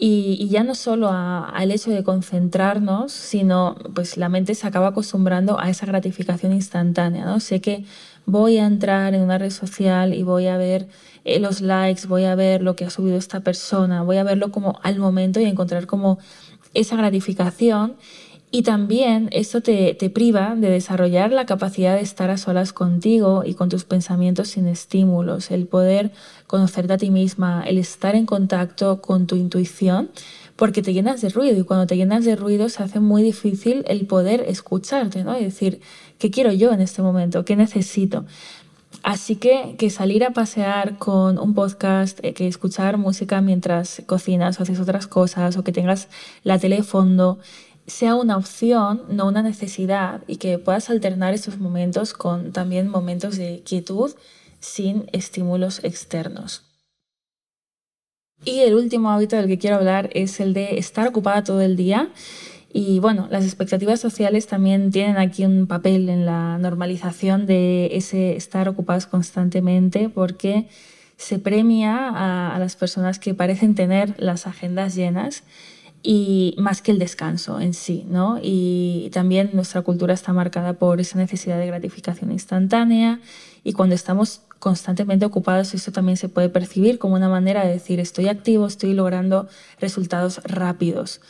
Y, 0.01 0.47
ya 0.47 0.63
no 0.63 0.75
solo 0.75 1.09
al 1.09 1.71
hecho 1.71 1.91
de 1.91 2.05
concentrarnos, 2.05 3.11
sino 3.11 3.75
pues 3.93 4.15
la 4.15 4.29
mente 4.29 4.55
se 4.55 4.65
acaba 4.65 4.87
acostumbrando 4.87 5.59
a 5.59 5.69
esa 5.69 5.85
gratificación 5.85 6.53
instantánea. 6.53 7.25
¿no? 7.25 7.41
Sé 7.41 7.59
que 7.59 7.83
voy 8.25 8.57
a 8.57 8.65
entrar 8.65 9.13
en 9.13 9.21
una 9.21 9.37
red 9.37 9.49
social 9.49 10.13
y 10.13 10.23
voy 10.23 10.47
a 10.47 10.55
ver 10.55 10.87
eh, 11.25 11.39
los 11.39 11.59
likes, 11.59 12.07
voy 12.07 12.23
a 12.23 12.35
ver 12.35 12.61
lo 12.61 12.77
que 12.77 12.85
ha 12.85 12.89
subido 12.89 13.17
esta 13.17 13.41
persona, 13.41 14.03
voy 14.03 14.17
a 14.17 14.23
verlo 14.23 14.51
como 14.51 14.79
al 14.83 14.99
momento 14.99 15.41
y 15.41 15.45
encontrar 15.45 15.85
como 15.85 16.17
esa 16.73 16.95
gratificación. 16.95 17.95
Y 18.51 18.63
también 18.63 19.29
esto 19.31 19.61
te, 19.61 19.93
te 19.93 20.09
priva 20.09 20.55
de 20.55 20.71
desarrollar 20.71 21.31
la 21.31 21.45
capacidad 21.45 21.95
de 21.95 22.01
estar 22.01 22.31
a 22.31 22.37
solas 22.37 22.73
contigo 22.73 23.43
y 23.45 23.53
con 23.53 23.69
tus 23.69 23.83
pensamientos 23.83 24.49
sin 24.49 24.67
estímulos, 24.67 25.51
el 25.51 25.67
poder 25.67 26.11
conocerte 26.47 26.93
a 26.93 26.97
ti 26.97 27.11
misma, 27.11 27.63
el 27.67 27.77
estar 27.77 28.15
en 28.15 28.25
contacto 28.25 29.01
con 29.01 29.27
tu 29.27 29.35
intuición, 29.35 30.09
porque 30.55 30.81
te 30.81 30.93
llenas 30.93 31.21
de 31.21 31.29
ruido 31.29 31.59
y 31.59 31.63
cuando 31.63 31.85
te 31.85 31.95
llenas 31.95 32.25
de 32.25 32.35
ruido 32.35 32.69
se 32.69 32.81
hace 32.81 32.99
muy 32.99 33.21
difícil 33.21 33.85
el 33.87 34.07
poder 34.07 34.41
escucharte, 34.47 35.23
¿no? 35.23 35.39
Y 35.39 35.43
decir, 35.43 35.79
¿qué 36.17 36.31
quiero 36.31 36.51
yo 36.51 36.73
en 36.73 36.81
este 36.81 37.03
momento? 37.03 37.45
¿Qué 37.45 37.55
necesito? 37.55 38.25
Así 39.03 39.37
que 39.37 39.75
que 39.77 39.89
salir 39.89 40.25
a 40.25 40.31
pasear 40.31 40.97
con 40.97 41.37
un 41.37 41.53
podcast, 41.53 42.19
eh, 42.23 42.33
que 42.33 42.47
escuchar 42.47 42.97
música 42.97 43.39
mientras 43.39 44.01
cocinas 44.05 44.59
o 44.59 44.63
haces 44.63 44.79
otras 44.79 45.07
cosas 45.07 45.55
o 45.55 45.63
que 45.63 45.71
tengas 45.71 46.09
la 46.43 46.59
tele 46.59 46.77
de 46.77 46.83
fondo, 46.83 47.39
sea 47.89 48.15
una 48.15 48.37
opción, 48.37 49.03
no 49.09 49.27
una 49.27 49.41
necesidad, 49.41 50.21
y 50.27 50.37
que 50.37 50.59
puedas 50.59 50.89
alternar 50.89 51.33
estos 51.33 51.59
momentos 51.59 52.13
con 52.13 52.51
también 52.51 52.87
momentos 52.87 53.37
de 53.37 53.61
quietud 53.65 54.11
sin 54.59 55.09
estímulos 55.11 55.83
externos. 55.83 56.63
Y 58.45 58.59
el 58.59 58.75
último 58.75 59.11
hábito 59.11 59.35
del 59.35 59.47
que 59.47 59.57
quiero 59.57 59.77
hablar 59.77 60.09
es 60.13 60.39
el 60.39 60.53
de 60.53 60.77
estar 60.77 61.07
ocupada 61.07 61.43
todo 61.43 61.61
el 61.61 61.75
día. 61.75 62.09
Y 62.71 62.99
bueno, 62.99 63.27
las 63.31 63.43
expectativas 63.43 63.99
sociales 63.99 64.47
también 64.47 64.91
tienen 64.91 65.17
aquí 65.17 65.43
un 65.43 65.67
papel 65.67 66.07
en 66.07 66.25
la 66.25 66.57
normalización 66.57 67.45
de 67.47 67.89
ese 67.97 68.35
estar 68.35 68.69
ocupados 68.69 69.07
constantemente 69.07 70.07
porque 70.07 70.67
se 71.17 71.39
premia 71.39 72.09
a, 72.09 72.55
a 72.55 72.59
las 72.59 72.75
personas 72.75 73.19
que 73.19 73.33
parecen 73.33 73.75
tener 73.75 74.13
las 74.17 74.47
agendas 74.47 74.95
llenas 74.95 75.43
y 76.01 76.55
más 76.57 76.81
que 76.81 76.91
el 76.91 76.99
descanso 76.99 77.59
en 77.59 77.73
sí, 77.73 78.05
¿no? 78.09 78.39
Y 78.41 79.09
también 79.13 79.51
nuestra 79.53 79.81
cultura 79.81 80.13
está 80.13 80.31
marcada 80.33 80.73
por 80.73 81.01
esa 81.01 81.17
necesidad 81.17 81.57
de 81.57 81.67
gratificación 81.67 82.31
instantánea 82.31 83.19
y 83.63 83.73
cuando 83.73 83.95
estamos 83.95 84.41
constantemente 84.59 85.25
ocupados 85.25 85.73
esto 85.73 85.91
también 85.91 86.17
se 86.17 86.29
puede 86.29 86.49
percibir 86.49 86.99
como 86.99 87.15
una 87.15 87.29
manera 87.29 87.65
de 87.65 87.71
decir 87.71 87.99
estoy 87.99 88.27
activo, 88.27 88.67
estoy 88.67 88.93
logrando 88.93 89.47
resultados 89.79 90.41
rápidos. 90.43 91.21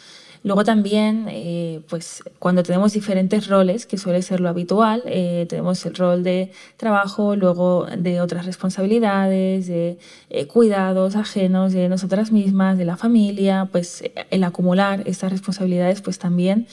Luego 0.44 0.64
también, 0.64 1.28
eh, 1.30 1.82
pues 1.90 2.24
cuando 2.40 2.64
tenemos 2.64 2.94
diferentes 2.94 3.48
roles, 3.48 3.86
que 3.86 3.98
suele 3.98 4.22
ser 4.22 4.40
lo 4.40 4.48
habitual, 4.48 5.04
eh, 5.06 5.46
tenemos 5.50 5.86
el 5.86 5.96
rol 5.96 6.24
de 6.24 6.52
trabajo, 6.78 7.36
luego 7.36 7.88
de 7.98 8.22
otras 8.22 8.46
responsabilidades, 8.46 9.68
de 9.68 9.98
eh, 10.30 10.48
cuidados 10.48 11.18
ajenos 11.18 11.74
de 11.74 11.90
nosotras 11.90 12.32
mismas, 12.32 12.78
de 12.78 12.86
la 12.86 12.96
familia, 12.96 13.68
pues 13.70 14.04
el 14.32 14.44
acumular 14.46 15.04
estas 15.06 15.32
responsabilidades, 15.32 16.02
pues 16.02 16.20
también 16.20 16.68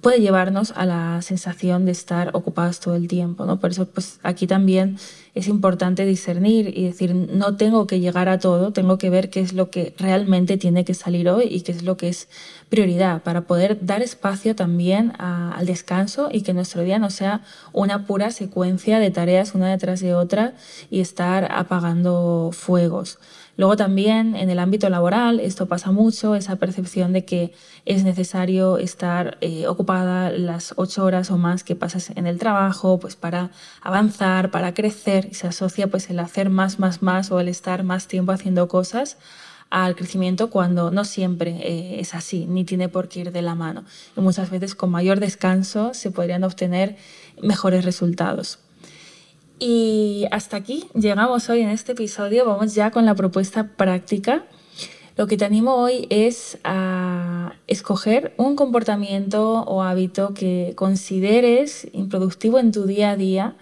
puede 0.00 0.20
llevarnos 0.20 0.72
a 0.76 0.86
la 0.86 1.22
sensación 1.22 1.84
de 1.84 1.92
estar 1.92 2.30
ocupados 2.34 2.80
todo 2.80 2.94
el 2.94 3.08
tiempo. 3.08 3.46
¿no? 3.46 3.58
Por 3.58 3.70
eso 3.70 3.86
pues, 3.86 4.20
aquí 4.22 4.46
también 4.46 4.98
es 5.34 5.48
importante 5.48 6.04
discernir 6.04 6.76
y 6.76 6.84
decir, 6.84 7.14
no 7.14 7.56
tengo 7.56 7.86
que 7.86 8.00
llegar 8.00 8.28
a 8.28 8.38
todo, 8.38 8.72
tengo 8.72 8.98
que 8.98 9.10
ver 9.10 9.30
qué 9.30 9.40
es 9.40 9.52
lo 9.52 9.70
que 9.70 9.94
realmente 9.98 10.56
tiene 10.56 10.84
que 10.84 10.94
salir 10.94 11.28
hoy 11.28 11.46
y 11.50 11.62
qué 11.62 11.72
es 11.72 11.82
lo 11.82 11.96
que 11.96 12.08
es 12.08 12.28
prioridad 12.68 13.22
para 13.22 13.42
poder 13.42 13.78
dar 13.84 14.02
espacio 14.02 14.54
también 14.54 15.12
al 15.18 15.66
descanso 15.66 16.28
y 16.32 16.42
que 16.42 16.54
nuestro 16.54 16.82
día 16.82 16.98
no 16.98 17.10
sea 17.10 17.42
una 17.72 18.06
pura 18.06 18.30
secuencia 18.30 18.98
de 18.98 19.10
tareas 19.10 19.54
una 19.54 19.70
detrás 19.70 20.00
de 20.00 20.14
otra 20.14 20.54
y 20.90 21.00
estar 21.00 21.48
apagando 21.50 22.50
fuegos. 22.52 23.18
Luego 23.58 23.76
también 23.76 24.36
en 24.36 24.50
el 24.50 24.60
ámbito 24.60 24.88
laboral 24.88 25.40
esto 25.40 25.66
pasa 25.66 25.90
mucho, 25.90 26.36
esa 26.36 26.54
percepción 26.56 27.12
de 27.12 27.24
que 27.24 27.52
es 27.86 28.04
necesario 28.04 28.78
estar 28.78 29.36
eh, 29.40 29.66
ocupada 29.66 30.30
las 30.30 30.74
ocho 30.76 31.04
horas 31.04 31.32
o 31.32 31.38
más 31.38 31.64
que 31.64 31.74
pasas 31.74 32.10
en 32.14 32.28
el 32.28 32.38
trabajo, 32.38 33.00
pues 33.00 33.16
para 33.16 33.50
avanzar, 33.82 34.52
para 34.52 34.74
crecer, 34.74 35.26
y 35.32 35.34
se 35.34 35.48
asocia 35.48 35.88
pues 35.88 36.08
el 36.08 36.20
hacer 36.20 36.50
más, 36.50 36.78
más, 36.78 37.02
más 37.02 37.32
o 37.32 37.40
el 37.40 37.48
estar 37.48 37.82
más 37.82 38.06
tiempo 38.06 38.30
haciendo 38.30 38.68
cosas 38.68 39.16
al 39.70 39.96
crecimiento 39.96 40.50
cuando 40.50 40.92
no 40.92 41.04
siempre 41.04 41.50
eh, 41.60 41.98
es 41.98 42.14
así, 42.14 42.46
ni 42.46 42.64
tiene 42.64 42.88
por 42.88 43.08
qué 43.08 43.20
ir 43.20 43.32
de 43.32 43.42
la 43.42 43.56
mano. 43.56 43.82
Muchas 44.14 44.50
veces 44.50 44.76
con 44.76 44.90
mayor 44.90 45.18
descanso 45.18 45.94
se 45.94 46.12
podrían 46.12 46.44
obtener 46.44 46.94
mejores 47.42 47.84
resultados. 47.84 48.60
Y 49.58 50.26
hasta 50.30 50.56
aquí 50.56 50.88
llegamos 50.94 51.48
hoy 51.48 51.62
en 51.62 51.70
este 51.70 51.92
episodio. 51.92 52.46
Vamos 52.46 52.74
ya 52.74 52.92
con 52.92 53.04
la 53.04 53.16
propuesta 53.16 53.64
práctica. 53.76 54.44
Lo 55.16 55.26
que 55.26 55.36
te 55.36 55.44
animo 55.44 55.74
hoy 55.74 56.06
es 56.10 56.58
a 56.62 57.54
escoger 57.66 58.34
un 58.36 58.54
comportamiento 58.54 59.62
o 59.62 59.82
hábito 59.82 60.32
que 60.32 60.74
consideres 60.76 61.88
improductivo 61.92 62.60
en 62.60 62.70
tu 62.70 62.86
día 62.86 63.10
a 63.10 63.16
día, 63.16 63.56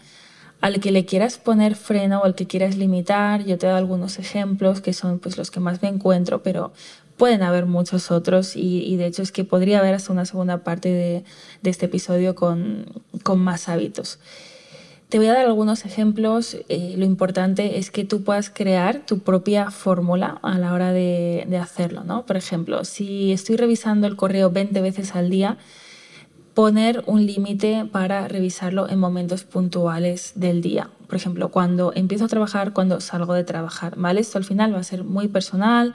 al 0.61 0.81
que 0.81 0.91
le 0.91 1.07
quieras 1.07 1.39
poner 1.39 1.77
freno 1.77 2.21
o 2.21 2.25
al 2.25 2.35
que 2.35 2.47
quieras 2.47 2.77
limitar. 2.77 3.47
Yo 3.47 3.57
te 3.57 3.65
he 3.65 3.69
dado 3.69 3.79
algunos 3.79 4.19
ejemplos 4.19 4.83
que 4.83 4.93
son 4.93 5.19
pues, 5.19 5.39
los 5.39 5.51
que 5.51 5.61
más 5.61 5.81
me 5.81 5.89
encuentro, 5.89 6.43
pero 6.43 6.75
pueden 7.17 7.43
haber 7.43 7.65
muchos 7.65 8.11
otros 8.11 8.55
y, 8.55 8.95
de 8.97 9.07
hecho 9.07 9.23
es 9.23 9.33
que 9.33 9.45
podría 9.45 9.79
haber 9.79 9.95
hasta 9.95 10.13
una 10.13 10.27
segunda 10.27 10.63
parte 10.63 10.91
de, 10.91 11.25
este 11.65 11.87
episodio 11.87 12.35
con, 12.35 12.85
con 13.23 13.39
más 13.39 13.71
hábitos. 13.71 14.19
Te 15.09 15.19
voy 15.19 15.29
a 15.29 15.35
dar 15.35 15.47
algunos 15.47 15.85
ejemplos. 15.85 16.57
Eh, 16.69 16.95
lo 16.97 17.05
importante 17.05 17.79
es 17.79 17.92
que 17.92 18.05
tú 18.05 18.25
puedas 18.25 18.51
crear 18.51 19.07
tu 19.07 19.21
propia 19.21 19.71
fórmula 19.71 20.40
a 20.42 20.59
la 20.59 20.73
hora 20.73 20.92
de, 20.92 21.47
hacerlo. 21.62 22.03
¿no? 22.03 22.27
Por 22.27 22.37
ejemplo, 22.37 22.85
si 22.85 23.33
estoy 23.33 23.57
revisando 23.57 24.09
el 24.09 24.16
correo 24.16 24.51
20 24.51 24.81
veces 24.81 25.14
al 25.14 25.31
día, 25.31 25.59
poner 26.55 27.05
un 27.07 27.25
límite 27.25 27.85
para 27.85 28.27
revisarlo 28.27 28.88
en 28.88 28.99
momentos 28.99 29.45
puntuales 29.45 30.33
del 30.35 30.61
día. 30.61 30.90
Por 31.07 31.14
ejemplo, 31.14 31.51
cuando 31.51 31.92
empiezo 31.95 32.25
a 32.25 32.29
trabajar, 32.29 32.73
cuando 32.73 33.01
salgo 33.01 33.35
de 33.35 33.45
trabajar. 33.45 33.95
¿vale? 33.97 34.21
Esto 34.21 34.38
al 34.38 34.45
final 34.45 34.75
va 34.75 34.81
a 34.81 34.85
ser 34.85 35.05
muy 35.05 35.29
personal. 35.29 35.95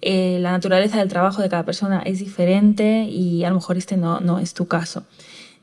Eh, 0.00 0.38
la 0.40 0.52
naturaleza 0.52 0.98
del 0.98 1.08
trabajo 1.08 1.42
de 1.42 1.50
cada 1.50 1.66
persona 1.66 2.00
es 2.00 2.20
diferente 2.20 3.04
y 3.04 3.44
a 3.44 3.50
lo 3.50 3.56
mejor 3.56 3.76
este 3.76 3.98
no, 3.98 4.20
no 4.20 4.38
es 4.38 4.54
tu 4.54 4.66
caso. 4.66 5.04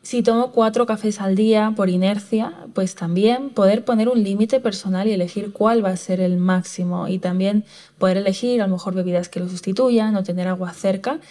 Si 0.04 0.22
tomo 0.22 0.52
cuatro 0.52 0.86
cafés 0.86 1.22
al 1.22 1.36
día 1.36 1.72
por 1.78 1.90
inercia, 1.90 2.54
pues 2.74 2.94
también 2.94 3.50
poder 3.50 3.86
poner 3.86 4.10
un 4.10 4.22
límite 4.22 4.60
personal 4.60 5.08
y 5.08 5.14
elegir 5.14 5.54
cuál 5.54 5.84
va 5.84 5.92
a 5.92 5.98
ser 5.98 6.20
el 6.20 6.36
máximo 6.36 7.08
y 7.08 7.20
también 7.20 7.64
poder 7.98 8.18
elegir 8.18 8.62
a 8.62 8.68
lo 8.68 8.74
mejor 8.74 8.96
bebidas 8.96 9.30
que 9.30 9.40
lo 9.40 9.48
sustituyan 9.48 10.18
o 10.18 10.24
tener 10.24 10.50
agua 10.50 10.74
cerca, 10.74 11.22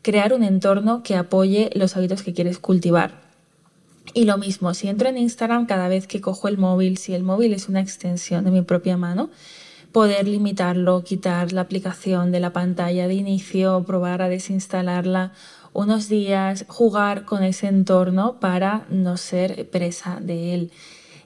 crear 0.00 0.32
un 0.32 0.44
entorno 0.44 1.02
que 1.02 1.14
apoye 1.14 1.68
los 1.74 1.94
hábitos 1.94 2.22
que 2.22 2.32
quieres 2.32 2.58
cultivar. 2.58 3.20
Y 4.14 4.24
lo 4.24 4.38
mismo, 4.38 4.72
si 4.72 4.88
entro 4.88 5.10
en 5.10 5.18
Instagram 5.18 5.66
cada 5.66 5.88
vez 5.88 6.06
que 6.06 6.22
cojo 6.22 6.48
el 6.48 6.56
móvil, 6.56 6.96
si 6.96 7.12
el 7.12 7.24
móvil 7.24 7.52
es 7.52 7.68
una 7.68 7.80
extensión 7.80 8.44
de 8.44 8.50
mi 8.50 8.62
propia 8.62 8.96
mano, 8.96 9.28
poder 9.92 10.26
limitarlo, 10.26 11.04
quitar 11.04 11.52
la 11.52 11.60
aplicación 11.60 12.32
de 12.32 12.40
la 12.40 12.54
pantalla 12.54 13.08
de 13.08 13.14
inicio, 13.14 13.84
probar 13.84 14.22
a 14.22 14.30
desinstalarla 14.30 15.32
unos 15.72 16.08
días, 16.08 16.64
jugar 16.68 17.24
con 17.24 17.42
ese 17.42 17.68
entorno 17.68 18.38
para 18.40 18.86
no 18.90 19.16
ser 19.16 19.68
presa 19.70 20.18
de 20.20 20.54
él. 20.54 20.70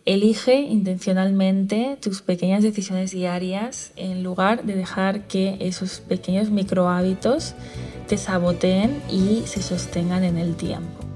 Elige 0.05 0.61
intencionalmente 0.61 1.99
tus 2.01 2.23
pequeñas 2.23 2.63
decisiones 2.63 3.11
diarias 3.11 3.93
en 3.97 4.23
lugar 4.23 4.65
de 4.65 4.77
dejar 4.77 5.27
que 5.27 5.57
esos 5.61 5.99
pequeños 5.99 6.51
micro 6.51 6.89
hábitos 6.89 7.55
te 8.07 8.17
saboteen 8.17 9.03
y 9.11 9.43
se 9.47 9.63
sostengan 9.63 10.23
en 10.23 10.39
el 10.39 10.55
tiempo. 10.55 11.07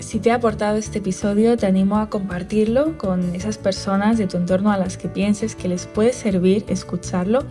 Si 0.00 0.20
te 0.20 0.30
ha 0.30 0.34
aportado 0.34 0.76
este 0.76 0.98
episodio, 0.98 1.56
te 1.56 1.64
animo 1.64 1.96
a 1.96 2.10
compartirlo 2.10 2.98
con 2.98 3.34
esas 3.34 3.56
personas 3.56 4.18
de 4.18 4.26
tu 4.26 4.36
entorno 4.36 4.70
a 4.70 4.76
las 4.76 4.98
que 4.98 5.08
pienses 5.08 5.56
que 5.56 5.68
les 5.68 5.86
puede 5.86 6.12
servir 6.12 6.66
escucharlo 6.68 7.44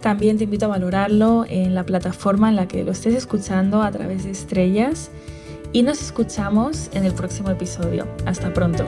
también 0.00 0.38
te 0.38 0.44
invito 0.44 0.66
a 0.66 0.68
valorarlo 0.68 1.44
en 1.48 1.74
la 1.74 1.84
plataforma 1.84 2.48
en 2.48 2.56
la 2.56 2.68
que 2.68 2.84
lo 2.84 2.92
estés 2.92 3.14
escuchando 3.14 3.82
a 3.82 3.90
través 3.90 4.24
de 4.24 4.30
estrellas 4.30 5.10
y 5.72 5.82
nos 5.82 6.00
escuchamos 6.00 6.90
en 6.92 7.04
el 7.04 7.12
próximo 7.12 7.50
episodio. 7.50 8.06
Hasta 8.24 8.52
pronto. 8.52 8.84